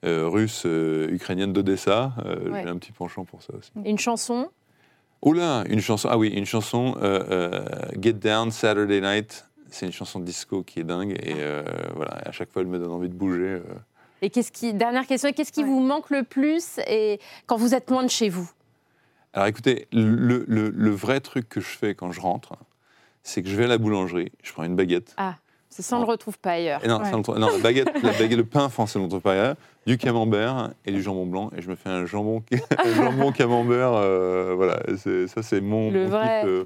euh, 0.06 0.26
russe, 0.26 0.62
euh, 0.64 1.07
ukrainienne 1.11 1.52
d'Odessa, 1.52 2.14
euh, 2.24 2.50
Ouais. 2.50 2.62
j'ai 2.62 2.68
un 2.70 2.78
petit 2.78 2.92
penchant 2.92 3.24
pour 3.26 3.42
ça 3.42 3.52
aussi. 3.59 3.70
Une 3.85 3.98
chanson 3.98 4.48
Oh 5.22 5.32
là, 5.32 5.64
une 5.68 5.80
chanson. 5.80 6.08
Ah 6.11 6.18
oui, 6.18 6.28
une 6.28 6.46
chanson. 6.46 6.96
euh, 7.00 7.22
euh, 7.30 7.64
Get 8.00 8.14
Down 8.14 8.50
Saturday 8.50 9.00
Night. 9.00 9.46
C'est 9.70 9.87
une 9.87 9.92
chanson 9.92 10.20
disco 10.20 10.62
qui 10.62 10.80
est 10.80 10.85
dingue 10.85 11.12
et 11.22 11.37
euh, 11.38 11.62
voilà. 11.94 12.12
À 12.26 12.32
chaque 12.32 12.50
fois, 12.50 12.61
elle 12.62 12.68
me 12.68 12.78
donne 12.78 12.90
envie 12.90 13.08
de 13.08 13.14
bouger. 13.14 13.40
euh. 13.44 13.62
Et 14.20 14.30
qu'est-ce 14.30 14.52
qui, 14.52 14.74
dernière 14.74 15.06
question, 15.06 15.32
qu'est-ce 15.32 15.50
qui 15.52 15.62
Ouais. 15.62 15.66
vous 15.68 15.80
manque 15.80 16.11
le 16.11 16.22
plus 16.24 16.78
et 16.87 17.18
quand 17.46 17.56
vous 17.56 17.74
êtes 17.74 17.90
loin 17.90 18.02
de 18.04 18.11
chez 18.11 18.28
vous? 18.28 18.48
Alors 19.32 19.46
écoutez, 19.48 19.88
le, 19.92 20.44
le- 20.46 20.68
le 20.70 20.90
vrai 20.90 21.20
truc 21.20 21.48
que 21.48 21.61
je 21.61 21.66
fais 21.66 21.94
quand 21.94 22.12
je 22.12 22.20
rentre, 22.20 22.52
c'est 23.22 23.42
que 23.42 23.48
je 23.48 23.56
vais 23.56 23.64
à 23.64 23.68
la 23.68 23.78
boulangerie, 23.78 24.30
je 24.42 24.52
prends 24.52 24.64
une 24.64 24.76
baguette. 24.76 25.16
C'est 25.74 25.82
ça, 25.82 25.96
on 25.96 26.00
ne 26.00 26.04
le 26.04 26.11
retrouve 26.11 26.38
pas 26.38 26.52
ailleurs. 26.52 26.85
Et 26.85 26.88
non, 26.88 26.98
Ouais. 26.98 27.04
ça, 27.06 27.14
on 27.14 27.16
le 27.18 27.22
trouve- 27.22 27.38
non, 27.38 27.48
la 27.48 27.58
baguette, 27.58 27.88
la 28.02 28.12
baguette, 28.12 28.37
le 28.37 28.44
pain 28.44 28.68
français, 28.68 28.98
on 28.98 29.04
le 29.04 29.08
trouve 29.08 29.22
pas 29.22 29.32
ailleurs, 29.32 29.54
du 29.87 29.96
camembert 29.98 30.70
et 30.85 30.92
du 30.92 31.02
jambon 31.02 31.24
blanc. 31.26 31.50
Et 31.56 31.62
je 31.62 31.68
me 31.70 31.74
fais 31.76 31.88
un 31.88 32.04
jambon, 32.06 32.42
un 32.85 32.94
jambon 32.94 33.32
camembert. 33.32 33.92
euh, 33.94 34.52
voilà, 34.54 34.78
ça 35.28 35.42
c'est 35.42 35.61
mon, 35.62 35.90
Le 35.90 36.04
mon 36.04 36.08
vrai 36.11 36.42
euh, 36.44 36.64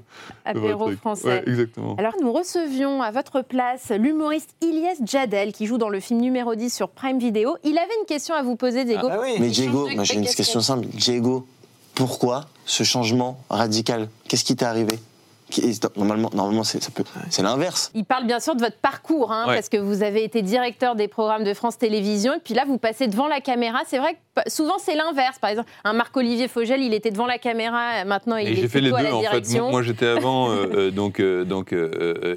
le 0.53 0.59
vrai 0.59 0.73
truc. 0.73 0.99
français. 0.99 1.27
Ouais, 1.27 1.43
exactement. 1.47 1.95
Alors 1.97 2.13
nous 2.21 2.31
recevions 2.33 3.01
à 3.01 3.11
votre 3.11 3.41
place 3.41 3.91
l'humoriste 3.97 4.49
Ilyes 4.61 5.05
Jadel 5.05 5.53
qui 5.53 5.65
joue 5.67 5.77
dans 5.77 5.89
le 5.89 5.99
film 5.99 6.19
numéro 6.19 6.53
10 6.55 6.73
sur 6.73 6.89
Prime 6.89 7.17
Video. 7.17 7.55
Il 7.63 7.77
avait 7.77 7.87
une 7.99 8.05
question 8.05 8.35
à 8.35 8.43
vous 8.43 8.55
poser, 8.57 8.83
Diego. 8.85 9.07
Ah 9.09 9.19
Mais 9.39 9.47
Diego, 9.49 9.87
moi 9.95 10.03
j'ai 10.03 10.15
une 10.15 10.25
question 10.25 10.59
simple. 10.59 10.85
Diego, 10.87 11.47
pourquoi 11.95 12.45
ce 12.65 12.83
changement 12.83 13.39
radical? 13.49 14.09
Qu'est-ce 14.27 14.43
qui 14.43 14.55
t'est 14.55 14.65
arrivé? 14.65 14.99
Qui- 15.49 15.79
Normalement, 15.95 16.29
normalement 16.33 16.63
c'est 16.65 16.83
ça 16.83 16.89
peut- 16.91 17.05
c'est 17.29 17.41
l'inverse. 17.41 17.89
Il 17.95 18.03
parle 18.03 18.25
bien 18.27 18.39
sûr 18.41 18.53
de 18.55 18.59
votre 18.61 18.77
parcours, 18.77 19.31
hein, 19.31 19.45
Ouais. 19.47 19.55
parce 19.55 19.69
que 19.69 19.77
vous 19.77 20.03
avez 20.03 20.23
été 20.25 20.41
directeur 20.41 20.95
des 20.95 21.07
programmes 21.07 21.45
de 21.45 21.53
France 21.53 21.77
Télévisions, 21.77 22.33
et 22.33 22.39
puis 22.43 22.53
là, 22.53 22.65
vous 22.67 22.77
passez 22.77 23.07
devant 23.07 23.27
la 23.27 23.39
caméra. 23.39 23.79
C'est 23.87 23.97
vrai 23.97 24.15
que 24.35 24.49
souvent, 24.51 24.77
c'est 24.77 24.95
l'inverse. 24.95 25.39
Par 25.39 25.49
exemple, 25.49 25.69
un 25.85 25.93
Marc-Olivier 25.93 26.47
Fogel, 26.49 26.81
il 26.81 26.93
était 26.93 27.11
devant 27.11 27.25
la 27.27 27.37
caméra, 27.37 28.03
maintenant, 28.05 28.35
il 28.35 28.49
Et 28.49 28.51
est 28.51 28.55
j'ai 28.55 28.67
fait 28.67 28.81
les 28.81 28.89
deux 28.89 28.95
à 28.97 29.03
la 29.03 29.15
en 29.15 29.21
fait. 29.21 29.29
direction. 29.41 29.61
Moi, 29.63 29.71
moi, 29.71 29.81
j'étais 29.83 30.07
avant 30.07 30.49
euh, 30.51 30.65
euh, 30.75 30.91
donc 30.91 31.19
euh, 31.21 31.45
donc 31.45 31.73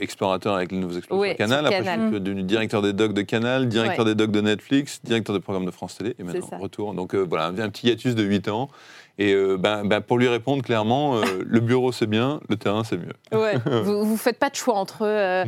explorateur 0.01 0.55
avec 0.55 0.70
les 0.73 0.79
nouveaux 0.79 0.96
explorateurs 0.96 1.31
Ouais, 1.31 1.37
Canal. 1.37 1.66
Après, 1.66 1.79
Canal. 1.83 2.01
je 2.07 2.14
suis 2.14 2.20
devenu 2.20 2.42
directeur 2.44 2.83
des 2.83 2.92
docs 2.92 3.12
de 3.12 3.23
Canal, 3.23 3.68
directeur 3.68 4.05
Ouais. 4.05 4.12
des 4.12 4.14
docs 4.14 4.31
de 4.31 4.40
Netflix, 4.40 5.01
directeur 5.03 5.35
des 5.35 5.40
programmes 5.40 5.66
de 5.66 5.70
France 5.70 5.96
Télé 5.96 6.14
et 6.18 6.23
maintenant 6.23 6.59
retour. 6.59 6.94
Donc 6.94 7.14
euh, 7.14 7.27
voilà, 7.29 7.46
un, 7.46 7.59
un 7.59 7.70
petit 7.70 7.88
hiatus 7.88 8.14
de 8.14 8.23
8 8.23 8.49
ans. 8.49 8.68
Et 9.22 9.35
euh, 9.35 9.59
ben, 9.59 9.85
ben, 9.85 10.00
pour 10.00 10.16
lui 10.18 10.28
répondre 10.28 10.62
clairement, 10.62 11.16
euh, 11.16 11.20
le 11.46 11.61
bureau 11.61 11.92
c'est 11.92 12.06
bien, 12.06 12.40
le 12.48 12.56
terrain 12.56 12.85
c'est 12.85 12.96
mieux. 12.96 13.12
Ouais. 13.38 13.56
vous 13.85 14.12
ne 14.12 14.16
faites 14.16 14.38
pas 14.38 14.48
de 14.48 14.54
choix 14.54 14.74
entre 14.76 15.02
euh, 15.02 15.44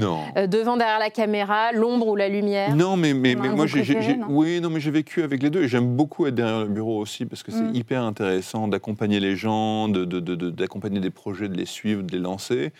devant, 0.46 0.76
derrière 0.76 0.98
la 0.98 1.08
caméra, 1.08 1.72
l'ombre 1.72 2.08
ou 2.08 2.14
la 2.16 2.28
lumière. 2.28 2.76
Non, 2.76 2.96
mais, 2.98 3.14
mais, 3.14 3.34
Non, 3.34 3.42
mais 3.42 3.48
moi, 3.48 3.66
j'ai, 3.66 3.82
oui, 4.28 4.60
non, 4.60 4.68
mais 4.68 4.78
j'ai 4.78 4.90
vécu 4.90 5.22
avec 5.22 5.42
les 5.42 5.48
deux 5.48 5.62
et 5.62 5.68
j'aime 5.68 5.96
beaucoup 5.96 6.26
être 6.26 6.34
derrière 6.34 6.60
le 6.60 6.66
bureau 6.68 6.98
aussi 7.00 7.24
parce 7.24 7.42
que 7.42 7.50
c'est 7.50 7.62
Mm. 7.62 7.74
hyper 7.74 8.02
intéressant 8.02 8.68
d'accompagner 8.68 9.20
les 9.20 9.36
gens, 9.36 9.88
de, 9.88 10.04
de- 10.04 10.20
de- 10.20 10.34
de- 10.34 10.50
d'accompagner 10.50 11.00
des 11.00 11.10
projets, 11.10 11.48
de 11.48 11.56
les 11.56 11.64
suivre, 11.66 12.02
de 12.02 12.12
les 12.12 12.18
lancer. 12.18 12.72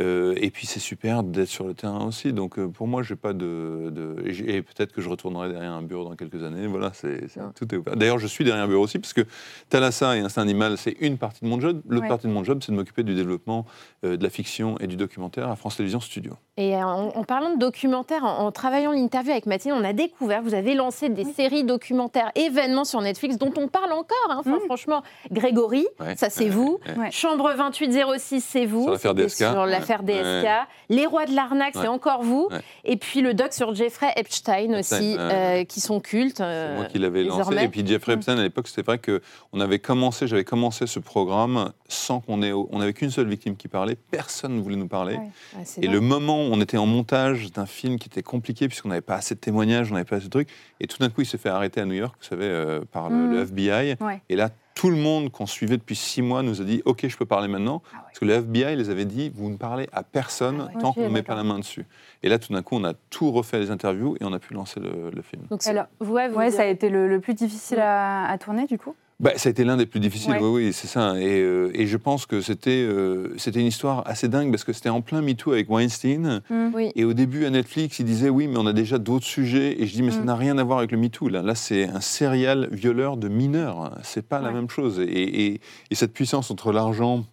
Euh, 0.00 0.34
et 0.36 0.50
puis 0.50 0.66
c'est 0.66 0.78
super 0.80 1.22
d'être 1.22 1.48
sur 1.48 1.64
le 1.66 1.74
terrain 1.74 2.04
aussi. 2.06 2.32
Donc 2.32 2.58
euh, 2.58 2.68
pour 2.68 2.86
moi, 2.86 3.02
j'ai 3.02 3.16
pas 3.16 3.32
de, 3.32 3.90
de- 3.90 4.16
et, 4.26 4.62
peut-être 4.62 4.92
que 4.92 5.00
je 5.00 5.08
retournerai 5.08 5.48
derrière 5.50 5.72
un 5.72 5.82
bureau 5.82 6.04
dans 6.04 6.14
quelques 6.14 6.42
années. 6.44 6.66
Voilà, 6.66 6.92
c'est, 6.94 7.26
tout 7.56 7.74
est 7.74 7.78
ouvert. 7.78 7.96
D'ailleurs, 7.96 8.18
je 8.18 8.26
suis 8.26 8.44
derrière 8.44 8.64
un 8.64 8.68
bureau 8.68 8.84
aussi 8.84 8.98
parce 8.98 9.12
que 9.12 9.22
Thalassa 9.68 10.16
et 10.16 10.20
Instinct 10.20 10.42
Animal, 10.42 10.78
c'est 10.78 10.96
une 11.00 11.18
partie 11.18 11.44
de 11.44 11.48
mon 11.48 11.60
job. 11.60 11.80
L'autre 11.88 12.02
Ouais. 12.02 12.08
partie 12.08 12.26
de 12.28 12.32
mon 12.32 12.44
job, 12.44 12.60
c'est 12.64 12.70
de 12.72 12.76
m'occuper 12.76 13.02
du 13.02 13.14
développement 13.14 13.66
euh, 14.04 14.16
de 14.16 14.22
la 14.22 14.30
fiction 14.30 14.76
et 14.78 14.86
du 14.86 14.96
documentaire 14.96 15.48
à 15.50 15.56
France 15.56 15.76
Télévisions 15.76 16.00
Studio. 16.00 16.32
Et 16.56 16.76
en, 16.76 17.08
en 17.08 17.24
parlant 17.24 17.54
de 17.54 17.58
documentaires, 17.58 18.24
en, 18.24 18.46
en 18.46 18.52
travaillant 18.52 18.92
l'interview 18.92 19.32
avec 19.32 19.46
Mathilde, 19.46 19.76
on 19.78 19.84
a 19.84 19.92
découvert, 19.92 20.42
vous 20.42 20.54
avez 20.54 20.74
lancé 20.74 21.08
des 21.08 21.24
séries 21.24 21.64
documentaires 21.64 22.30
événements 22.34 22.84
sur 22.84 23.00
Netflix 23.00 23.36
dont 23.38 23.52
on 23.56 23.68
parle 23.68 23.92
encore. 23.92 24.16
hein. 24.30 24.36
Enfin, 24.40 24.58
Franchement, 24.66 25.02
Grégory, 25.32 25.86
Ouais, 26.00 26.16
ça 26.16 26.30
c'est 26.30 26.44
ouais, 26.44 26.50
vous. 26.50 26.78
Chambre 27.10 27.52
2806, 27.56 28.40
c'est 28.40 28.66
vous. 28.66 28.82
Sur 28.84 28.92
l'affaire 28.92 29.14
DSK, 29.14 29.36
Sur 29.38 29.54
ouais. 29.62 29.66
L'affaire 29.88 30.02
l'affaire 30.02 30.64
DSK. 30.64 30.68
Les 30.90 31.06
rois 31.06 31.26
de 31.26 31.34
l'arnaque, 31.34 31.74
c'est 31.74 31.88
encore 31.88 32.22
vous. 32.22 32.48
Et 32.84 32.96
puis 32.96 33.20
le 33.20 33.34
doc 33.34 33.52
sur 33.52 33.74
Jeffrey 33.74 34.12
Epstein 34.16 34.78
aussi, 34.78 35.12
Epstein, 35.12 35.18
euh, 35.18 35.64
qui 35.64 35.80
sont 35.80 36.00
cultes. 36.00 36.38
C'est 36.38 36.42
euh, 36.44 36.76
moi 36.76 36.84
qui 36.86 36.98
l'avais 36.98 37.24
lancé. 37.24 37.54
Et 37.62 37.68
puis 37.68 37.86
Jeffrey 37.86 38.14
Mm. 38.14 38.18
Epstein, 38.18 38.38
à 38.38 38.42
l'époque, 38.42 38.68
c'était 38.68 38.82
vrai 38.82 38.98
que 38.98 39.20
on 39.52 39.60
avait 39.60 39.78
commencé, 39.78 40.26
j'avais 40.26 40.44
commencé 40.44 40.86
ce 40.86 40.98
programme 40.98 41.72
sans 41.88 42.20
qu'on 42.20 42.42
ait, 42.42 42.52
on 42.52 42.78
n'avait 42.78 42.92
qu'une 42.92 43.10
seule 43.10 43.28
victime 43.28 43.56
qui 43.56 43.68
parlait. 43.68 43.96
Personne 44.10 44.56
ne 44.56 44.60
voulait 44.60 44.76
nous 44.76 44.88
parler. 44.88 45.18
C'est 45.64 45.84
Et 45.84 45.88
le 45.88 46.00
moment 46.00 46.36
où 46.38 46.50
on 46.52 46.60
était 46.60 46.76
en 46.78 46.86
montage 46.86 47.52
d'un 47.52 47.66
film 47.66 47.98
qui 47.98 48.08
était 48.08 48.22
compliqué 48.22 48.68
puisqu'on 48.68 48.88
n'avait 48.88 49.00
pas 49.00 49.16
assez 49.16 49.34
de 49.34 49.40
témoignages, 49.40 49.90
on 49.90 49.94
n'avait 49.94 50.04
pas 50.04 50.16
assez 50.16 50.26
de 50.26 50.30
trucs, 50.30 50.48
et 50.80 50.86
tout 50.86 50.98
d'un 50.98 51.08
coup 51.10 51.20
il 51.22 51.26
s'est 51.26 51.38
fait 51.38 51.48
arrêter 51.48 51.80
à 51.80 51.84
New 51.84 51.94
York, 51.94 52.14
vous 52.20 52.26
savez, 52.26 52.44
euh, 52.46 52.80
par 52.90 53.10
le, 53.10 53.16
Mm. 53.16 53.32
le 53.32 53.40
FBI. 53.42 53.96
Et 54.28 54.36
là, 54.36 54.50
tout 54.78 54.90
le 54.90 54.96
monde 54.96 55.32
qu'on 55.32 55.46
suivait 55.46 55.76
depuis 55.76 55.96
six 55.96 56.22
mois 56.22 56.44
nous 56.44 56.60
a 56.60 56.64
dit 56.64 56.82
OK, 56.84 57.04
je 57.08 57.16
peux 57.16 57.24
parler 57.26 57.48
maintenant. 57.48 57.82
Ah 57.90 57.96
ouais. 57.96 58.02
Parce 58.06 58.18
que 58.20 58.24
le 58.24 58.34
FBI 58.34 58.76
les 58.76 58.90
avait 58.90 59.06
dit 59.06 59.28
vous 59.34 59.50
ne 59.50 59.56
parlez 59.56 59.88
à 59.92 60.04
personne 60.04 60.68
Ah 60.70 60.72
ouais. 60.76 60.80
tant 60.80 60.92
qu'on 60.92 61.02
ne 61.08 61.08
met 61.08 61.22
pas 61.24 61.34
la 61.34 61.42
main 61.42 61.58
dessus. 61.58 61.84
Et 62.22 62.28
là, 62.28 62.38
tout 62.38 62.52
d'un 62.52 62.62
coup, 62.62 62.76
on 62.76 62.84
a 62.84 62.94
tout 63.10 63.32
refait 63.32 63.58
les 63.58 63.72
interviews 63.72 64.14
et 64.20 64.24
on 64.24 64.32
a 64.32 64.38
pu 64.38 64.54
lancer 64.54 64.78
le, 64.78 65.10
le 65.12 65.22
film. 65.22 65.42
Donc, 65.50 65.66
Alors, 65.66 65.86
ouais, 66.00 66.28
vous 66.28 66.38
Ouais, 66.38 66.52
ça 66.52 66.62
a 66.62 66.66
été 66.66 66.90
le, 66.90 67.08
le 67.08 67.18
plus 67.20 67.34
difficile 67.34 67.80
à, 67.80 68.24
à 68.30 68.38
tourner, 68.38 68.66
du 68.66 68.78
coup? 68.78 68.94
Bah, 69.20 69.32
ça 69.36 69.48
a 69.48 69.50
été 69.50 69.64
l'un 69.64 69.76
des 69.76 69.86
plus 69.86 69.98
difficiles, 69.98 70.30
Ouais. 70.30 70.38
oui, 70.40 70.66
oui, 70.66 70.72
c'est 70.72 70.86
ça. 70.86 71.18
Et, 71.18 71.40
euh, 71.42 71.72
et 71.74 71.88
je 71.88 71.96
pense 71.96 72.24
que 72.24 72.40
c'était 72.40 72.70
euh, 72.88 73.34
c'était 73.36 73.58
une 73.58 73.66
histoire 73.66 74.04
assez 74.06 74.28
dingue 74.28 74.52
parce 74.52 74.62
que 74.62 74.72
c'était 74.72 74.90
en 74.90 75.00
plein 75.00 75.22
MeToo 75.22 75.50
avec 75.52 75.68
Weinstein. 75.68 76.40
Oui. 76.72 76.92
Et 76.94 77.04
au 77.04 77.14
début, 77.14 77.44
à 77.44 77.50
Netflix, 77.50 77.98
ils 77.98 78.04
disaient 78.04 78.28
oui, 78.28 78.46
mais 78.46 78.58
on 78.58 78.66
a 78.66 78.72
déjà 78.72 78.98
d'autres 78.98 79.26
sujets. 79.26 79.82
Et 79.82 79.86
je 79.88 79.92
dis, 79.92 80.02
mais 80.04 80.12
ça 80.12 80.20
Mm. 80.20 80.24
n'a 80.26 80.36
rien 80.36 80.56
à 80.58 80.62
voir 80.62 80.78
avec 80.78 80.92
le 80.92 80.98
MeToo. 80.98 81.28
Là, 81.30 81.42
là 81.42 81.56
c'est 81.56 81.88
un 81.88 82.00
serial 82.00 82.68
violeur 82.70 83.16
de 83.16 83.26
mineurs. 83.26 83.98
C'est 84.04 84.24
pas 84.24 84.40
la 84.40 84.52
même 84.52 84.70
chose. 84.70 85.00
Et, 85.00 85.04
et- 85.46 85.60
et 85.90 85.94
cette 85.96 86.12
puissance 86.12 86.52
entre 86.52 86.70
l'argent 86.72 87.24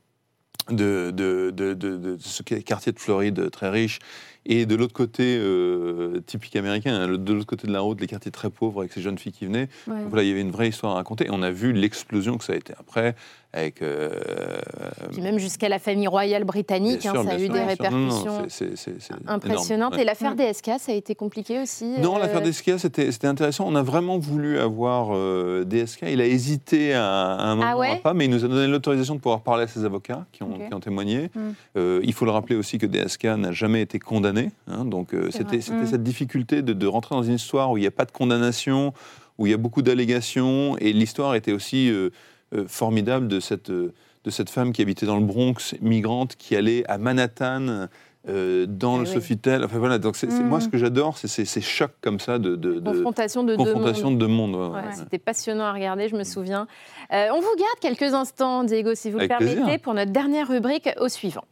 de, 0.71 1.12
de, 1.12 1.52
de, 1.56 1.76
de- 1.76 1.98
de 1.98 2.17
ce 2.19 2.41
quartier 2.41 2.93
de 2.93 3.00
Floride 3.00 3.52
très 3.52 3.69
riche 3.69 4.00
et 4.46 4.66
de 4.66 4.76
l'autre 4.76 4.94
côté, 4.94 5.38
euh, 5.40 6.20
typique 6.26 6.56
américain, 6.56 6.94
hein, 6.94 7.18
de 7.18 7.34
l'autre 7.34 7.46
côté 7.48 7.68
de 7.68 7.72
la 7.74 7.80
route, 7.82 8.00
les 8.02 8.08
quartiers 8.08 8.32
très 8.32 8.50
pauvres 8.50 8.82
avec 8.82 8.94
ces 8.94 9.02
jeunes 9.02 9.18
filles 9.18 9.32
qui 9.32 9.46
venaient. 9.46 9.68
Ouais. 9.88 10.00
Donc 10.02 10.10
Voilà, 10.10 10.24
il 10.24 10.30
y 10.30 10.32
avait 10.32 10.42
une 10.42 10.52
vraie 10.52 10.70
histoire 10.70 10.94
à 10.94 10.96
raconter. 10.96 11.26
Et 11.26 11.30
on 11.32 11.42
a 11.42 11.52
vu 11.52 11.74
l'explosion 11.74 12.38
que 12.38 12.44
ça 12.44 12.54
a 12.54 12.56
été 12.56 12.74
après, 12.80 13.16
avec. 13.54 13.82
euh, 13.82 14.10
Puis 15.12 15.22
même 15.22 15.40
jusqu'à 15.40 15.70
la 15.70 15.80
famille 15.80 16.08
royale 16.08 16.44
britannique, 16.44 17.06
hein, 17.06 17.14
ça 17.26 17.32
a 17.32 17.38
eu 17.40 17.46
sûr, 17.46 17.54
des 17.54 17.64
répercussions 17.64 18.46
impressionnantes. 19.28 19.98
Et 19.98 20.04
l'affaire 20.04 20.34
Mm. 20.36 20.52
DSK, 20.52 20.72
ça 20.80 20.92
a 20.92 20.96
été 20.96 21.16
compliqué 21.16 21.60
aussi 21.62 21.86
Non, 22.00 22.16
euh, 22.18 22.20
l'affaire 22.20 22.42
DSK, 22.42 22.80
c'était 22.80 23.28
intéressant. 23.28 23.66
On 23.68 23.76
a 23.76 23.84
vraiment 23.84 24.18
voulu 24.20 24.60
avoir 24.60 25.10
DSK. 25.66 26.04
Il 26.12 26.22
a 26.22 26.26
hésité 26.26 26.94
à, 26.94 27.06
à 27.36 27.44
un 27.46 27.56
moment 27.56 27.70
Ah 27.74 27.78
ouais 27.78 27.92
à 27.92 27.96
pas, 27.98 28.14
mais 28.14 28.26
il 28.26 28.32
nous 28.32 28.44
a 28.44 28.48
donné 28.48 28.68
l'autorisation 28.68 29.16
de 29.16 29.20
pouvoir 29.20 29.42
parler 29.42 29.64
à 29.64 29.68
ses 29.68 29.86
avocats 29.86 30.26
qui 30.32 30.44
ont, 30.44 30.58
qui 30.68 30.74
ont 30.74 30.80
témoigné. 30.80 31.30
Mm. 31.36 32.00
Il 32.04 32.14
faut 32.14 32.26
le 32.26 32.32
rappeler 32.32 32.56
aussi 32.56 32.78
que 32.78 32.86
DSK 32.86 33.26
n'a 33.26 33.52
jamais 33.52 33.82
été 33.82 34.00
condamné. 34.00 34.35
Hein, 34.67 34.86
donc 34.86 35.13
euh, 35.13 35.30
c'était 35.32 35.43
vrai. 35.58 35.62
c'était 35.62 35.78
Mm. 35.84 35.88
cette 35.88 36.04
difficulté 36.04 36.62
de, 36.62 36.74
de 36.74 36.88
rentrer 36.88 37.15
dans 37.15 37.24
une 37.24 37.34
histoire 37.36 37.71
où 37.71 37.78
il 37.78 37.82
n'y 37.82 37.88
a 37.88 37.91
pas 37.91 38.06
de 38.06 38.12
condamnation, 38.12 38.93
où 39.38 39.48
il 39.48 39.52
y 39.52 39.54
a 39.54 39.58
beaucoup 39.58 39.82
d'allégations. 39.82 40.78
Et 40.80 40.93
l'histoire 40.93 41.36
était 41.36 41.52
aussi 41.54 41.89
euh, 41.89 42.10
euh, 42.54 42.65
formidable 42.67 43.28
de 43.28 43.39
cette, 43.39 43.71
de 43.71 43.91
cette 44.30 44.50
femme 44.50 44.71
qui 44.74 44.82
habitait 44.82 45.06
dans 45.06 45.17
le 45.17 45.26
Bronx, 45.26 45.76
migrante, 45.82 46.36
qui 46.36 46.56
allait 46.56 46.84
à 46.89 46.98
Manhattan. 46.98 47.88
euh, 48.28 48.65
dans 48.67 48.95
Ah 48.95 48.98
le 49.02 49.04
oui. 49.08 49.13
Sofitel, 49.13 49.63
enfin 49.63 49.78
voilà, 49.78 50.00
donc 50.00 50.15
c'est 50.15 50.28
moi 50.41 50.60
ce 50.60 50.67
que 50.67 50.80
j'adore, 50.80 51.15
c'est 51.19 51.28
ces 51.45 51.62
chocs 51.62 51.93
comme 52.02 52.19
ça 52.19 52.39
de, 52.39 52.56
de, 52.56 52.80
de- 52.80 52.91
confrontation 52.91 53.43
de 53.43 53.56
confrontation 53.56 54.10
deux 54.12 54.26
mondes. 54.26 54.52
de 54.52 54.56
deux 54.56 54.58
mondes. 54.63 54.74
ouais, 54.74 54.80
Ouais, 54.82 54.88
ouais. 54.88 54.95
C'était 54.95 55.19
passionnant 55.19 55.65
à 55.65 55.71
regarder, 55.74 56.10
je 56.10 56.15
me 56.15 56.24
souviens. 56.24 56.65
Euh, 57.13 57.28
on 57.36 57.39
vous 57.39 57.56
garde 57.56 57.80
quelques 57.82 58.15
instants, 58.15 58.63
Diego, 58.63 58.95
si 58.95 59.12
vous 59.12 59.19
Avec 59.19 59.30
le 59.30 59.38
permettez, 59.38 59.62
plaisir. 59.62 59.80
pour 59.82 59.93
notre 59.93 60.12
dernière 60.12 60.48
rubrique 60.48 60.89
au 61.00 61.08
suivant. 61.08 61.43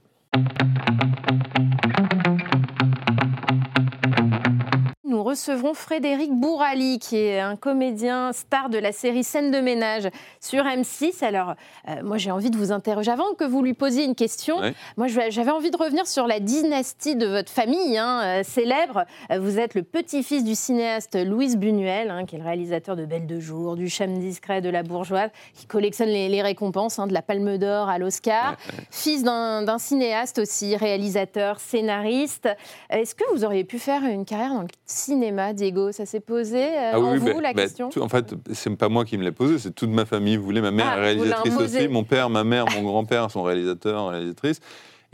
Recevrons 5.34 5.74
Frédéric 5.74 6.32
Bourali, 6.32 7.00
qui 7.00 7.18
est 7.18 7.40
un 7.40 7.56
comédien 7.56 8.32
star 8.34 8.70
de 8.70 8.78
la 8.78 8.92
série 8.92 9.24
Scène 9.24 9.50
de 9.50 9.60
ménage 9.60 10.08
sur 10.40 10.64
M6. 10.64 11.26
Alors, 11.26 11.56
euh, 11.90 12.04
moi, 12.04 12.20
j'ai 12.20 12.30
envie 12.30 12.52
de 12.52 12.58
vous 12.58 12.72
interroger. 12.72 13.10
Avant 13.10 13.34
que 13.34 13.44
vous 13.44 13.64
lui 13.64 13.74
posiez 13.74 14.04
une 14.04 14.14
question, 14.14 14.62
moi, 14.96 15.08
j'avais 15.08 15.50
envie 15.50 15.72
de 15.72 15.78
revenir 15.78 16.06
sur 16.06 16.28
la 16.28 16.40
dynastie 16.40 17.16
de 17.16 17.26
votre 17.26 17.52
famille 17.52 17.98
hein, 17.98 18.22
euh, 18.24 18.44
célèbre. 18.44 19.06
Euh, 19.32 19.40
Vous 19.40 19.58
êtes 19.58 19.74
le 19.74 19.82
petit-fils 19.82 20.44
du 20.44 20.54
cinéaste 20.54 21.16
Louis 21.16 21.56
Buñuel, 21.56 22.12
hein, 22.12 22.26
qui 22.26 22.36
est 22.36 22.40
le 22.40 22.46
réalisateur 22.46 22.96
de 22.96 23.06
Belle 23.06 23.26
de 23.26 23.40
jour, 23.40 23.76
du 23.76 23.90
Cham 23.90 24.16
discret, 24.20 24.62
de 24.62 24.70
La 24.70 24.84
Bourgeoise, 24.84 25.32
qui 25.56 25.66
collectionne 25.66 26.10
les, 26.10 26.30
les 26.30 26.44
récompenses, 26.44 27.00
hein, 27.00 27.08
de 27.08 27.14
la 27.14 27.24
Palme 27.24 27.58
d'Or 27.58 27.90
à 27.90 27.98
l'Oscar. 27.98 28.56
Fils 28.92 29.24
d'un 29.24 29.78
cinéaste 29.80 30.38
aussi, 30.38 30.76
réalisateur, 30.76 31.60
scénariste. 31.60 32.50
Est-ce 32.92 33.16
que 33.16 33.24
vous 33.34 33.44
auriez 33.44 33.64
pu 33.64 33.80
faire 33.80 34.04
une 34.04 34.26
carrière 34.26 34.54
dans 34.54 34.62
le 34.62 34.68
cinéma, 34.86 35.23
Diego 35.54 35.92
Ça 35.92 36.06
s'est 36.06 36.20
posé 36.20 36.64
euh, 36.64 36.92
Ah 36.94 37.00
oui, 37.00 37.06
en 37.08 37.12
oui, 37.14 37.18
vous, 37.20 37.26
bah- 37.28 37.42
la 37.42 37.54
bah, 37.54 37.62
question 37.64 37.90
tout- 37.90 38.02
en 38.02 38.10
fait, 38.10 38.34
c'est 38.54 38.76
pas 38.76 38.90
moi 38.90 39.06
qui 39.06 39.18
me 39.18 39.24
l'ai 39.24 39.32
posé, 39.32 39.60
c'est 39.60 39.72
toute 39.74 39.90
ma 39.90 40.06
famille 40.06 40.38
voulait. 40.38 40.62
Ma 40.62 40.72
mère 40.72 40.88
Ah, 40.92 40.98
est 40.98 41.02
réalisatrice 41.02 41.56
aussi, 41.58 41.88
mon 41.88 42.04
père, 42.04 42.30
ma 42.30 42.44
mère, 42.44 42.66
mon 42.76 42.84
grand-père 42.84 43.30
sont 43.32 43.44
réalisateurs, 43.44 44.10
réalisatrices. 44.10 44.60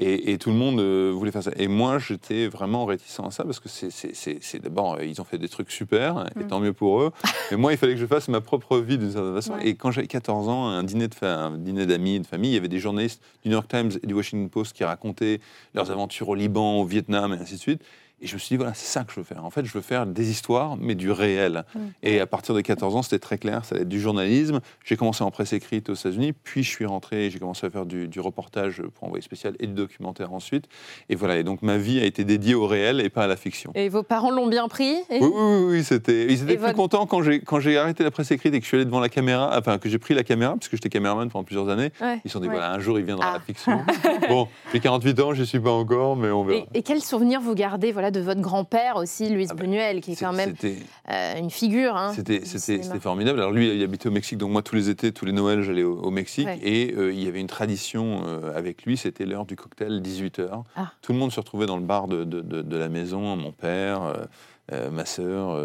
Et, 0.01 0.31
et 0.31 0.37
tout 0.37 0.49
le 0.51 0.55
monde 0.55 0.79
euh, 0.79 1.11
voulait 1.13 1.29
faire 1.31 1.43
ça. 1.43 1.51
Et 1.57 1.67
moi, 1.67 1.99
j'étais 1.99 2.47
vraiment 2.47 2.85
réticent 2.85 3.19
à 3.19 3.31
ça 3.31 3.43
parce 3.43 3.59
que 3.59 3.67
c'est, 3.67 4.61
d'abord, 4.63 4.93
euh, 4.93 5.03
ils 5.03 5.19
ont 5.19 5.25
fait 5.25 5.37
des 5.37 5.49
trucs 5.49 5.69
super, 5.71 6.25
et 6.37 6.39
Mm. 6.39 6.47
tant 6.47 6.61
mieux 6.61 6.71
pour 6.71 7.01
eux. 7.01 7.11
Mais 7.51 7.57
moi, 7.57 7.73
il 7.73 7.77
fallait 7.77 7.95
que 7.95 7.99
je 7.99 8.05
fasse 8.05 8.29
ma 8.29 8.39
propre 8.39 8.77
vie 8.77 8.97
d'une 8.97 9.11
certaine 9.11 9.35
façon. 9.35 9.55
Ouais. 9.55 9.67
Et 9.67 9.75
quand 9.75 9.91
j'avais 9.91 10.07
14 10.07 10.47
ans, 10.47 10.67
un 10.69 10.83
dîner, 10.83 11.09
de 11.09 11.15
fa- 11.15 11.35
un 11.47 11.57
dîner 11.57 11.85
d'amis, 11.85 12.21
de 12.21 12.25
famille, 12.27 12.51
il 12.51 12.53
y 12.53 12.57
avait 12.57 12.69
des 12.69 12.79
journalistes 12.79 13.21
du 13.43 13.49
New 13.49 13.55
York 13.55 13.67
Times 13.67 13.91
et 14.01 14.07
du 14.07 14.13
Washington 14.13 14.49
Post 14.49 14.71
qui 14.71 14.85
racontaient 14.85 15.41
leurs 15.75 15.91
aventures 15.91 16.29
au 16.29 16.35
Liban, 16.35 16.79
au 16.79 16.85
Vietnam, 16.85 17.33
et 17.33 17.37
ainsi 17.41 17.55
de 17.55 17.59
suite. 17.59 17.81
Et 18.21 18.27
je 18.27 18.33
me 18.33 18.39
suis 18.39 18.49
dit, 18.53 18.57
voilà, 18.57 18.73
c'est 18.73 18.87
ça 18.87 19.03
que 19.03 19.11
je 19.13 19.19
veux 19.19 19.23
faire. 19.23 19.45
En 19.45 19.49
fait, 19.49 19.65
je 19.65 19.71
veux 19.73 19.81
faire 19.81 20.05
des 20.05 20.29
histoires, 20.29 20.75
mais 20.77 20.95
du 20.95 21.09
réel. 21.11 21.63
Mm. 21.73 21.79
Et 22.03 22.19
à 22.19 22.27
partir 22.27 22.53
de 22.53 22.61
14 22.61 22.95
ans, 22.95 23.01
c'était 23.01 23.19
très 23.19 23.37
clair, 23.37 23.63
ça 23.65 23.75
allait 23.75 23.83
être 23.83 23.89
du 23.89 23.99
journalisme. 23.99 24.59
J'ai 24.83 24.97
commencé 24.97 25.23
en 25.23 25.31
presse 25.31 25.53
écrite 25.53 25.89
aux 25.89 25.93
États-Unis, 25.93 26.33
puis 26.33 26.63
je 26.63 26.69
suis 26.69 26.85
rentré 26.85 27.25
et 27.25 27.29
j'ai 27.29 27.39
commencé 27.39 27.65
à 27.65 27.69
faire 27.69 27.85
du, 27.85 28.07
du 28.07 28.19
reportage 28.19 28.81
pour 28.95 29.05
envoyer 29.05 29.21
spécial 29.21 29.55
et 29.59 29.67
du 29.67 29.73
documentaire 29.73 30.33
ensuite. 30.33 30.65
Et 31.09 31.15
voilà, 31.15 31.37
et 31.37 31.43
donc 31.43 31.61
ma 31.61 31.77
vie 31.77 31.99
a 31.99 32.05
été 32.05 32.23
dédiée 32.25 32.55
au 32.55 32.67
réel 32.67 32.99
et 33.01 33.09
pas 33.09 33.23
à 33.23 33.27
la 33.27 33.37
fiction. 33.37 33.71
Et 33.75 33.89
vos 33.89 34.03
parents 34.03 34.31
l'ont 34.31 34.47
bien 34.47 34.67
pris 34.67 34.95
et- 35.09 35.19
Oui, 35.19 35.19
oui, 35.21 35.31
oui, 35.33 35.63
oui, 35.77 35.83
c'était. 35.83 36.25
Ils 36.25 36.43
étaient 36.43 36.53
Et 36.53 36.55
plus 36.57 36.65
votre- 36.65 36.75
contents 36.75 37.05
quand 37.05 37.21
j'ai 37.21 37.39
quand 37.41 37.59
j'ai 37.59 37.77
arrêté 37.77 38.03
la 38.03 38.11
presse 38.11 38.31
écrite 38.31 38.53
et 38.53 38.59
que 38.59 38.63
je 38.65 38.67
suis 38.67 38.75
allé 38.77 38.85
devant 38.85 38.99
la 38.99 39.09
caméra, 39.09 39.55
enfin 39.57 39.77
que 39.77 39.87
j'ai 39.89 39.97
pris 39.99 40.13
la 40.13 40.23
caméra 40.23 40.53
parce 40.55 40.67
que 40.67 40.75
j'étais 40.75 40.89
caméraman 40.89 41.29
pendant 41.29 41.43
plusieurs 41.45 41.69
années. 41.69 41.91
Ouais. 42.01 42.19
Ils 42.25 42.29
se 42.29 42.33
sont 42.33 42.39
dit 42.39 42.47
Ouais. 42.47 42.53
voilà, 42.55 42.73
un 42.73 42.79
jour 42.79 42.99
il 42.99 43.05
viendra 43.05 43.27
Ah. 43.29 43.33
la 43.35 43.39
fiction. 43.39 43.79
bon, 44.29 44.47
j'ai 44.73 44.79
48 44.79 45.19
ans, 45.21 45.33
je 45.33 45.43
suis 45.43 45.59
pas 45.59 45.71
encore, 45.71 46.15
mais 46.15 46.29
on 46.31 46.43
verra. 46.43 46.65
Et, 46.73 46.79
et 46.79 46.83
quel 46.83 47.01
souvenir 47.01 47.39
vous 47.41 47.55
gardez? 47.55 47.91
Voilà, 47.91 48.08
de 48.11 48.19
votre 48.19 48.41
grand-père 48.41 48.95
aussi, 48.97 49.29
Louis 49.29 49.47
Ah 49.49 49.53
Buñuel, 49.53 50.01
qui 50.01 50.13
est 50.13 50.19
quand 50.19 50.33
même 50.33 50.53
euh, 51.09 51.37
une 51.37 51.49
figure 51.49 51.95
hein, 51.95 52.13
C'était, 52.15 52.41
formidable. 52.99 53.39
Alors 53.39 53.51
lui, 53.51 53.69
il 53.75 53.83
habitait 53.83 54.07
au 54.07 54.11
Mexique, 54.11 54.37
donc 54.37 54.51
moi, 54.51 54.61
tous 54.61 54.75
les 54.75 54.89
étés, 54.89 55.11
tous 55.11 55.25
les 55.25 55.31
Noëls, 55.31 55.61
j'allais 55.61 55.83
au, 55.83 55.97
au 55.99 56.11
Mexique. 56.11 56.47
Ouais. 56.47 56.59
Et 56.63 56.93
euh, 56.97 57.11
il 57.13 57.23
y 57.23 57.27
avait 57.27 57.39
une 57.39 57.47
tradition 57.47 58.21
euh, 58.25 58.57
avec 58.57 58.83
lui, 58.83 58.97
c'était 58.97 59.25
l'heure 59.25 59.45
du 59.45 59.55
cocktail, 59.55 60.01
18h. 60.01 60.63
Ah. 60.75 60.91
Tout 61.01 61.13
le 61.13 61.19
monde 61.19 61.31
se 61.31 61.39
retrouvait 61.39 61.65
dans 61.65 61.77
le 61.77 61.83
bar 61.83 62.07
de, 62.07 62.23
de- 62.23 62.41
de- 62.41 62.61
de 62.61 62.77
la 62.77 62.89
maison, 62.89 63.35
mon 63.35 63.51
père, 63.51 64.01
ma 64.91 65.05
sœur, 65.05 65.57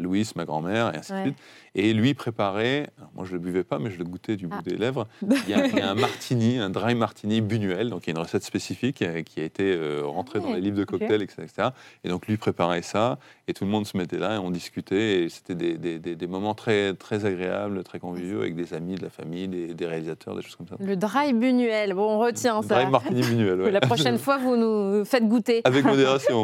Louise, 0.00 0.34
ma 0.36 0.44
grand-mère, 0.44 0.94
et 0.94 0.98
ainsi 0.98 1.12
Ouais. 1.12 1.18
de 1.18 1.24
suite. 1.26 1.38
Et 1.80 1.92
lui 1.92 2.12
préparait, 2.14 2.88
moi 3.14 3.24
je 3.24 3.30
ne 3.30 3.34
le 3.34 3.38
buvais 3.38 3.62
pas, 3.62 3.78
mais 3.78 3.90
je 3.90 3.98
le 3.98 4.04
goûtais 4.04 4.34
du 4.36 4.48
bout 4.48 4.56
Ah. 4.58 4.62
des 4.68 4.76
lèvres. 4.76 5.06
Il 5.22 5.50
y, 5.50 5.54
a, 5.54 5.64
il 5.66 5.76
y 5.76 5.80
a 5.80 5.88
un 5.90 5.94
martini, 5.94 6.58
un 6.58 6.70
dry 6.70 6.94
martini 6.96 7.40
Buñuel, 7.40 7.88
donc 7.90 8.06
il 8.06 8.10
y 8.10 8.10
a 8.10 8.16
une 8.18 8.22
recette 8.24 8.42
spécifique 8.42 9.00
euh, 9.02 9.22
qui 9.22 9.40
a 9.40 9.44
été 9.44 9.62
euh, 9.76 10.02
rentrée 10.04 10.40
dans 10.40 10.52
les 10.52 10.60
livres 10.60 10.76
de 10.76 10.84
cocktails, 10.84 11.22
etc., 11.22 11.42
etc. 11.44 11.68
Et 12.02 12.08
donc 12.08 12.26
lui 12.26 12.36
préparait 12.36 12.82
ça, 12.82 13.18
et 13.46 13.54
tout 13.54 13.64
le 13.64 13.70
monde 13.70 13.86
se 13.86 13.96
mettait 13.96 14.18
là, 14.18 14.34
et 14.34 14.38
on 14.38 14.50
discutait, 14.50 15.22
et 15.22 15.28
c'était 15.28 15.54
des, 15.54 15.78
des- 15.78 15.98
des- 16.00 16.16
des 16.16 16.26
moments 16.26 16.54
très, 16.54 16.94
très 16.94 17.24
agréables, 17.24 17.82
très 17.84 17.98
conviviaux, 18.00 18.40
avec 18.40 18.56
des 18.56 18.74
amis, 18.74 18.96
de 18.96 19.02
la 19.04 19.10
famille, 19.10 19.46
des, 19.48 19.86
réalisateurs, 19.86 20.34
des 20.34 20.42
choses 20.42 20.56
comme 20.56 20.66
ça. 20.66 20.74
Le 20.80 20.96
dry 20.96 21.32
Buñuel, 21.32 21.94
bon, 21.94 22.16
on 22.16 22.18
retient 22.18 22.60
ça. 22.62 22.74
Dry 22.82 22.90
martini 22.90 23.22
Buñuel, 23.22 23.60
ouais. 23.62 23.70
La 23.70 23.80
prochaine 23.80 24.18
fois, 24.18 24.38
vous 24.38 24.56
nous 24.56 25.04
faites 25.04 25.26
goûter. 25.28 25.60
Avec 25.64 25.84
modération. 25.84 26.42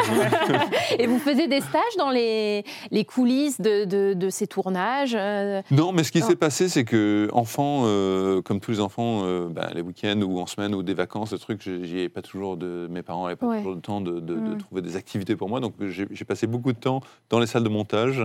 Et 0.99 1.07
vous 1.07 1.19
faisiez 1.19 1.49
des 1.49 1.61
stages 1.61 1.97
dans 1.99 2.11
les, 2.11 2.65
les 2.91 3.05
coulisses 3.05 3.61
de, 3.61 3.85
de- 3.85 4.15
de 4.15 4.31
ces 4.31 4.47
tournages 4.47 5.17
euh, 5.25 5.63
Non, 5.71 5.93
mais 5.93 6.05
ce 6.05 6.13
qui 6.13 6.21
s'est 6.21 6.37
passé, 6.37 6.69
c'est 6.69 6.85
que 6.85 7.29
enfant, 7.33 7.83
euh, 7.87 8.43
comme 8.43 8.61
tous 8.61 8.71
les 8.73 8.81
enfants, 8.81 9.23
euh, 9.25 9.49
bah, 9.49 9.71
les 9.75 9.81
week-ends 9.81 10.21
ou 10.23 10.39
en 10.41 10.47
semaine 10.47 10.75
ou 10.75 10.83
des 10.83 10.95
vacances, 10.95 11.31
ce 11.31 11.37
truc, 11.37 11.61
j'ai- 11.63 12.09
pas 12.09 12.23
toujours 12.23 12.57
de, 12.57 12.87
mes 12.91 13.03
parents 13.03 13.25
n'avaient 13.25 13.37
pas 13.37 13.47
Ouais. 13.47 13.59
toujours 13.59 13.75
le 13.75 13.81
temps 13.81 14.01
de, 14.01 14.21
de- 14.21 14.35
de 14.39 14.55
trouver 14.59 14.83
des 14.83 14.97
activités 14.97 15.35
pour 15.37 15.49
moi. 15.49 15.61
Donc 15.61 15.75
j'ai 15.89 16.25
passé 16.25 16.47
beaucoup 16.47 16.73
de 16.73 16.79
temps 16.79 17.01
dans 17.31 17.39
les 17.41 17.47
salles 17.47 17.65
de 17.65 17.69
montage 17.69 18.23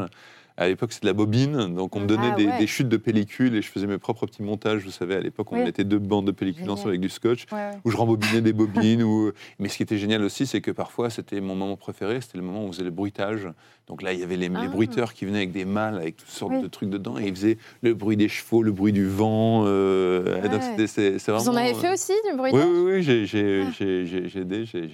À 0.61 0.67
l'époque, 0.67 0.91
c'était 0.91 1.05
de 1.05 1.11
la 1.11 1.13
bobine, 1.13 1.73
donc 1.73 1.95
on 1.95 2.01
me 2.01 2.05
donnait 2.05 2.31
Ah, 2.33 2.35
des, 2.35 2.45
ouais. 2.47 2.57
des 2.59 2.67
chutes 2.67 2.89
de 2.89 2.97
pellicule 2.97 3.55
et 3.55 3.61
je 3.61 3.69
faisais 3.71 3.87
mes 3.87 3.97
propres 3.97 4.25
petits 4.25 4.43
montages. 4.43 4.83
Vous 4.83 4.91
savez, 4.91 5.15
à 5.15 5.21
l'époque, 5.21 5.49
on 5.53 5.55
Oui. 5.57 5.63
mettait 5.63 5.85
deux 5.85 5.99
bandes 5.99 6.27
de 6.27 6.31
pellicule 6.31 6.69
ensemble 6.69 6.89
avec 6.89 6.99
du 7.01 7.07
scotch, 7.09 7.45
Ouais, 7.51 7.71
où 7.85 7.91
je 7.91 7.95
rembobinais 7.95 8.41
des 8.41 8.51
bobines. 8.93 9.31
Mais 9.57 9.69
ce 9.69 9.77
qui 9.77 9.83
était 9.83 9.97
génial 9.97 10.21
aussi, 10.21 10.45
c'est 10.45 10.59
que 10.59 10.71
parfois, 10.71 11.09
c'était 11.09 11.39
mon 11.39 11.55
moment 11.55 11.77
préféré, 11.77 12.19
c'était 12.19 12.37
le 12.37 12.43
moment 12.43 12.65
où 12.65 12.67
on 12.67 12.71
faisait 12.73 12.83
le 12.83 12.91
bruitage. 12.91 13.47
Donc 13.87 14.03
là, 14.03 14.11
il 14.13 14.19
y 14.19 14.23
avait 14.23 14.35
les, 14.37 14.49
les 14.49 14.55
Ah. 14.55 14.67
bruiteurs 14.67 15.13
qui 15.13 15.25
venaient 15.25 15.37
avec 15.37 15.51
des 15.53 15.65
mâles, 15.65 15.95
avec 15.95 16.17
toutes 16.17 16.27
sortes 16.29 16.51
Oui. 16.53 16.61
de 16.61 16.67
trucs 16.67 16.89
dedans, 16.89 17.17
et 17.17 17.27
ils 17.27 17.33
faisaient 17.35 17.57
le 17.81 17.93
bruit 17.95 18.17
des 18.17 18.27
chevaux, 18.29 18.61
le 18.61 18.71
bruit 18.71 18.91
du 18.91 19.07
vent. 19.07 19.63
euh, 19.65 20.41
Ouais. 20.41 20.49
donc 20.49 20.61
c'était- 20.61 20.87
c'est 20.87 21.19
c'est 21.19 21.31
Vous 21.31 21.37
en 21.49 21.53
vraiment, 21.53 21.65
avez 21.69 21.73
fait 21.73 21.87
euh, 21.87 21.93
aussi 21.93 22.11
du 22.29 22.35
bruit 22.37 22.51
Oui, 22.53 22.61
oui, 22.63 22.81
oui, 22.95 23.03
j'ai 23.03 23.25
j'ai- 23.25 23.63
j'ai- 23.77 24.05
j'ai- 24.05 24.27
j'ai 24.27 24.39
aidé, 24.41 24.65
j'ai. 24.65 24.89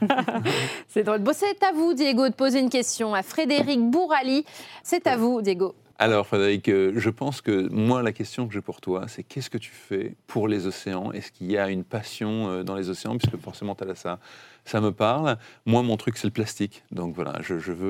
C'est 0.88 1.02
drôle. 1.02 1.18
Bon, 1.18 1.32
c'est 1.34 1.62
à 1.62 1.72
vous, 1.72 1.94
Diego, 1.94 2.28
de 2.28 2.34
poser 2.34 2.60
une 2.60 2.70
question 2.70 3.14
à 3.14 3.22
Frédéric 3.22 3.80
Bourali. 3.90 4.44
C'est 4.84 5.06
à 5.06 5.16
vous, 5.16 5.42
Diego. 5.42 5.74
Alors, 5.98 6.26
Frédéric, 6.26 6.68
euh, 6.68 6.92
je 6.96 7.08
pense 7.08 7.40
que 7.40 7.68
moi, 7.70 8.02
la 8.02 8.12
question 8.12 8.46
que 8.46 8.52
j'ai 8.52 8.60
pour 8.60 8.80
toi, 8.80 9.06
c'est 9.08 9.22
qu'est-ce 9.22 9.48
que 9.48 9.58
tu 9.58 9.70
fais 9.70 10.14
pour 10.26 10.46
les 10.48 10.66
océans? 10.66 11.10
Est-ce 11.12 11.32
qu'il 11.32 11.50
y 11.50 11.56
a 11.56 11.70
une 11.70 11.84
passion 11.84 12.48
euh, 12.50 12.62
dans 12.64 12.74
les 12.74 12.90
océans? 12.90 13.16
Puisque 13.16 13.36
forcément, 13.40 13.74
tu 13.74 13.88
as 13.88 13.94
ça, 13.94 14.18
ça 14.64 14.80
me 14.80 14.90
parle. 14.92 15.38
Moi, 15.66 15.82
mon 15.82 15.96
truc, 15.96 16.18
c'est 16.18 16.26
le 16.26 16.32
plastique. 16.32 16.82
Donc 16.90 17.14
voilà, 17.14 17.38
je, 17.42 17.58
je 17.58 17.72
veux 17.72 17.86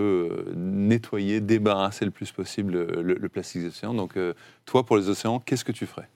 euh, 0.48 0.52
nettoyer, 0.54 1.40
débarrasser 1.40 2.04
le 2.04 2.10
plus 2.10 2.30
possible 2.30 2.74
le, 2.74 3.14
le 3.14 3.28
plastique 3.28 3.62
des 3.62 3.68
océans. 3.68 3.94
Donc, 3.94 4.16
euh, 4.16 4.34
toi, 4.66 4.84
pour 4.84 4.96
les 4.96 5.08
océans, 5.08 5.40
qu'est-ce 5.40 5.64
que 5.64 5.72
tu 5.72 5.86
ferais? 5.86 6.08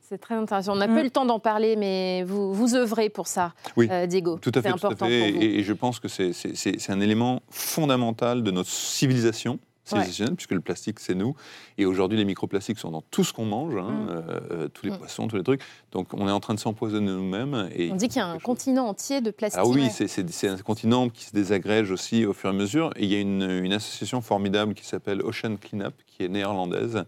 C'est 0.00 0.16
très 0.18 0.34
intéressant. 0.36 0.72
On 0.72 0.76
n'a 0.76 0.88
Mm. 0.88 0.94
pas 0.94 1.00
eu 1.00 1.04
le 1.04 1.10
temps 1.10 1.26
d'en 1.26 1.38
parler, 1.38 1.76
mais 1.76 2.24
vous, 2.26 2.54
vous 2.54 2.74
œuvrez 2.74 3.10
pour 3.10 3.26
ça, 3.28 3.52
Oui, 3.76 3.86
euh, 3.90 4.06
Diego. 4.06 4.38
Tout 4.40 4.48
à 4.54 4.62
C'est 4.62 4.62
fait, 4.62 4.74
tout 4.78 4.86
à 4.86 4.88
important 4.88 5.06
fait. 5.06 5.30
pour 5.32 5.38
vous. 5.40 5.44
Et, 5.44 5.58
et 5.58 5.62
je 5.62 5.72
pense 5.74 6.00
que 6.00 6.08
c'est- 6.08 6.32
c'est 6.32 6.56
c'est- 6.56 6.78
c'est 6.80 6.92
un 6.92 7.00
élément 7.00 7.42
fondamental 7.50 8.42
de 8.42 8.50
notre 8.50 8.70
civilisation 8.70 9.58
civilisationnelle, 9.88 10.34
puisque 10.36 10.52
le 10.52 10.60
plastique, 10.60 11.00
c'est 11.00 11.14
nous. 11.14 11.34
Et 11.78 11.86
aujourd'hui, 11.86 12.18
les 12.18 12.24
microplastiques 12.24 12.78
sont 12.78 12.90
dans 12.90 13.02
tout 13.10 13.24
ce 13.24 13.32
qu'on 13.32 13.44
mange, 13.46 13.76
hein, 13.76 13.90
Mm. 13.90 14.08
euh, 14.52 14.68
tous 14.68 14.86
les 14.86 14.92
Mm. 14.92 14.98
poissons, 14.98 15.28
tous 15.28 15.36
les 15.36 15.42
trucs. 15.42 15.60
Donc, 15.92 16.12
on 16.14 16.28
est 16.28 16.30
en 16.32 16.40
train 16.40 16.54
de 16.54 16.60
s'empoisonner 16.60 17.06
nous-mêmes. 17.12 17.68
et 17.74 17.90
On 17.90 17.96
dit 17.96 18.08
qu'il 18.08 18.18
y 18.18 18.20
a 18.20 18.26
un 18.26 18.34
chose- 18.34 18.42
continent 18.42 18.86
entier 18.88 19.20
de 19.20 19.30
plastique. 19.30 19.60
Ah 19.64 19.68
oui, 19.68 19.82
Ouais. 19.82 19.90
c'est- 19.90 20.08
c'est 20.08 20.28
c'est 20.30 20.48
un 20.48 20.56
continent 20.58 21.08
qui 21.08 21.24
se 21.24 21.32
désagrège 21.32 21.90
aussi 21.90 22.26
au 22.26 22.32
fur 22.32 22.50
et 22.50 22.52
à 22.52 22.56
mesure. 22.56 22.90
Et 22.96 23.04
il 23.04 23.12
y 23.12 23.16
a 23.16 23.20
une, 23.20 23.42
une 23.42 23.72
association 23.72 24.20
formidable 24.20 24.74
qui 24.74 24.84
s'appelle 24.84 25.20
Ocean 25.22 25.56
Cleanup, 25.56 25.94
qui 26.06 26.24
est 26.24 26.28
néerlandaise, 26.28 27.04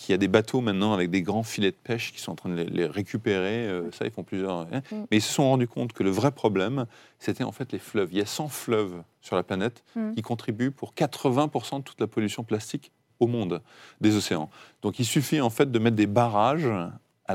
qui 0.00 0.14
a 0.14 0.16
des 0.16 0.28
bateaux 0.28 0.62
maintenant 0.62 0.94
avec 0.94 1.10
des 1.10 1.20
grands 1.20 1.42
filets 1.42 1.72
de 1.72 1.76
pêche 1.76 2.12
qui 2.12 2.20
sont 2.20 2.32
en 2.32 2.34
train 2.34 2.48
de 2.48 2.54
les, 2.54 2.64
les 2.64 2.86
récupérer. 2.86 3.66
euh, 3.66 3.90
ça, 3.92 4.06
ils 4.06 4.10
font 4.10 4.22
plusieurs. 4.24 4.60
hein. 4.60 4.82
Mm. 4.90 4.96
Mais 5.10 5.18
ils 5.18 5.22
se 5.22 5.30
sont 5.32 5.44
rendus 5.44 5.68
compte 5.68 5.92
que 5.92 6.02
le 6.02 6.08
vrai 6.10 6.30
problème, 6.32 6.86
c'était 7.18 7.44
en 7.44 7.52
fait 7.52 7.70
les 7.72 7.78
fleuves. 7.78 8.08
Il 8.12 8.18
y 8.18 8.22
a 8.22 8.26
100 8.26 8.48
fleuves 8.48 9.02
sur 9.20 9.36
la 9.36 9.42
planète 9.42 9.84
Mm. 9.94 10.12
qui 10.14 10.22
contribuent 10.22 10.70
pour 10.70 10.94
80% 10.94 11.78
de 11.80 11.82
toute 11.84 12.00
la 12.00 12.06
pollution 12.06 12.44
plastique 12.44 12.92
au 13.18 13.26
monde 13.26 13.60
des 14.00 14.16
océans. 14.16 14.48
Donc 14.80 14.98
il 14.98 15.04
suffit 15.04 15.42
en 15.42 15.50
fait 15.50 15.70
de 15.70 15.78
mettre 15.78 15.96
des 15.96 16.06
barrages 16.06 16.68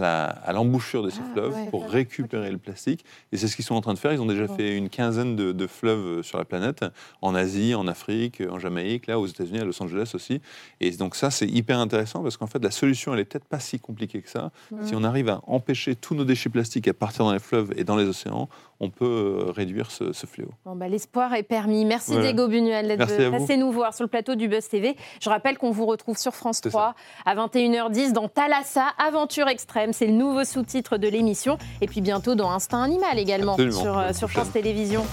à 0.03 0.51
l'embouchure 0.53 1.03
de 1.03 1.10
ces 1.10 1.21
Ah, 1.23 1.31
fleuves 1.34 1.53
ouais. 1.55 1.69
pour 1.69 1.88
récupérer 1.88 2.51
le 2.51 2.58
plastique. 2.58 3.05
Et 3.31 3.38
c'est 3.38 3.47
ce 3.47 3.55
qu'ils 3.55 3.65
sont 3.65 3.75
en 3.75 3.81
train 3.81 3.93
de 3.93 3.99
faire. 3.99 4.12
Ils 4.13 4.21
ont 4.21 4.25
déjà 4.25 4.47
Bon. 4.47 4.55
fait 4.55 4.75
une 4.75 4.89
quinzaine 4.89 5.36
de, 5.36 5.51
de 5.51 5.67
fleuves 5.67 6.21
sur 6.23 6.38
la 6.38 6.45
planète, 6.45 6.84
en 7.21 7.34
Asie, 7.36 7.75
en 7.75 7.88
Afrique, 7.88 8.41
en 8.49 8.60
Jamaïque, 8.60 9.08
là 9.08 9.19
aux 9.19 9.27
États-Unis, 9.27 9.60
à 9.60 9.63
Los 9.65 9.81
Angeles 9.81 10.12
aussi. 10.13 10.41
Et 10.81 10.91
donc 10.91 11.15
ça, 11.15 11.31
c'est 11.31 11.47
hyper 11.47 11.79
intéressant 11.79 12.21
parce 12.23 12.38
qu'en 12.38 12.47
fait, 12.47 12.63
la 12.63 12.71
solution, 12.71 13.13
elle 13.13 13.19
est 13.21 13.25
peut-être 13.25 13.45
pas 13.45 13.60
si 13.60 13.79
compliquée 13.79 14.21
que 14.21 14.29
ça. 14.29 14.51
Si 14.84 14.95
on 14.95 15.03
arrive 15.03 15.29
à 15.29 15.41
empêcher 15.47 15.95
tous 15.95 16.15
nos 16.15 16.25
déchets 16.25 16.49
plastiques 16.49 16.88
à 16.88 16.93
partir 16.93 17.25
dans 17.25 17.34
les 17.34 17.39
fleuves 17.39 17.73
et 17.77 17.84
dans 17.84 17.95
les 17.95 18.05
océans, 18.05 18.49
on 18.81 18.89
peut 18.89 19.05
euh, 19.47 19.51
réduire 19.51 19.89
ce, 19.91 20.12
ce 20.12 20.25
fléau. 20.25 20.49
Bon, 20.65 20.75
bah, 20.75 20.88
L'espoir 20.89 21.34
est 21.34 21.43
permis. 21.43 21.86
Merci 21.86 22.12
Voilà. 22.12 22.27
Diego 22.34 22.47
Buñuel 22.49 22.88
d'être 22.88 23.31
passé 23.31 23.55
nous 23.58 23.71
voir 23.71 23.93
sur 23.93 24.03
le 24.03 24.10
plateau 24.10 24.36
du 24.36 24.47
Buzz 24.49 24.67
TV. 24.67 24.95
Je 25.21 25.29
rappelle 25.29 25.58
qu'on 25.58 25.71
vous 25.71 25.86
retrouve 25.86 26.17
sur 26.17 26.34
France 26.36 26.60
C'est 26.62 26.69
3 26.69 26.93
à 27.25 27.36
21h10 27.36 28.12
dans 28.12 28.27
Thalassa, 28.27 28.88
Aventure 28.97 29.47
Extrême. 29.47 29.85
C'est 29.93 30.08
le 30.08 30.13
nouveau 30.13 30.43
sous-titre 30.43 30.98
de 30.98 31.08
l'émission. 31.08 31.58
Et 31.82 31.88
puis 31.88 32.02
bientôt 32.02 32.36
dans 32.36 32.52
Instinct 32.52 32.82
Animal 32.82 33.19
également 33.19 33.54
Absolument. 33.54 33.82
sur, 33.82 33.98
euh, 33.98 34.13
sur. 34.13 34.30
France 34.30 34.52
Télévisions. 34.52 35.06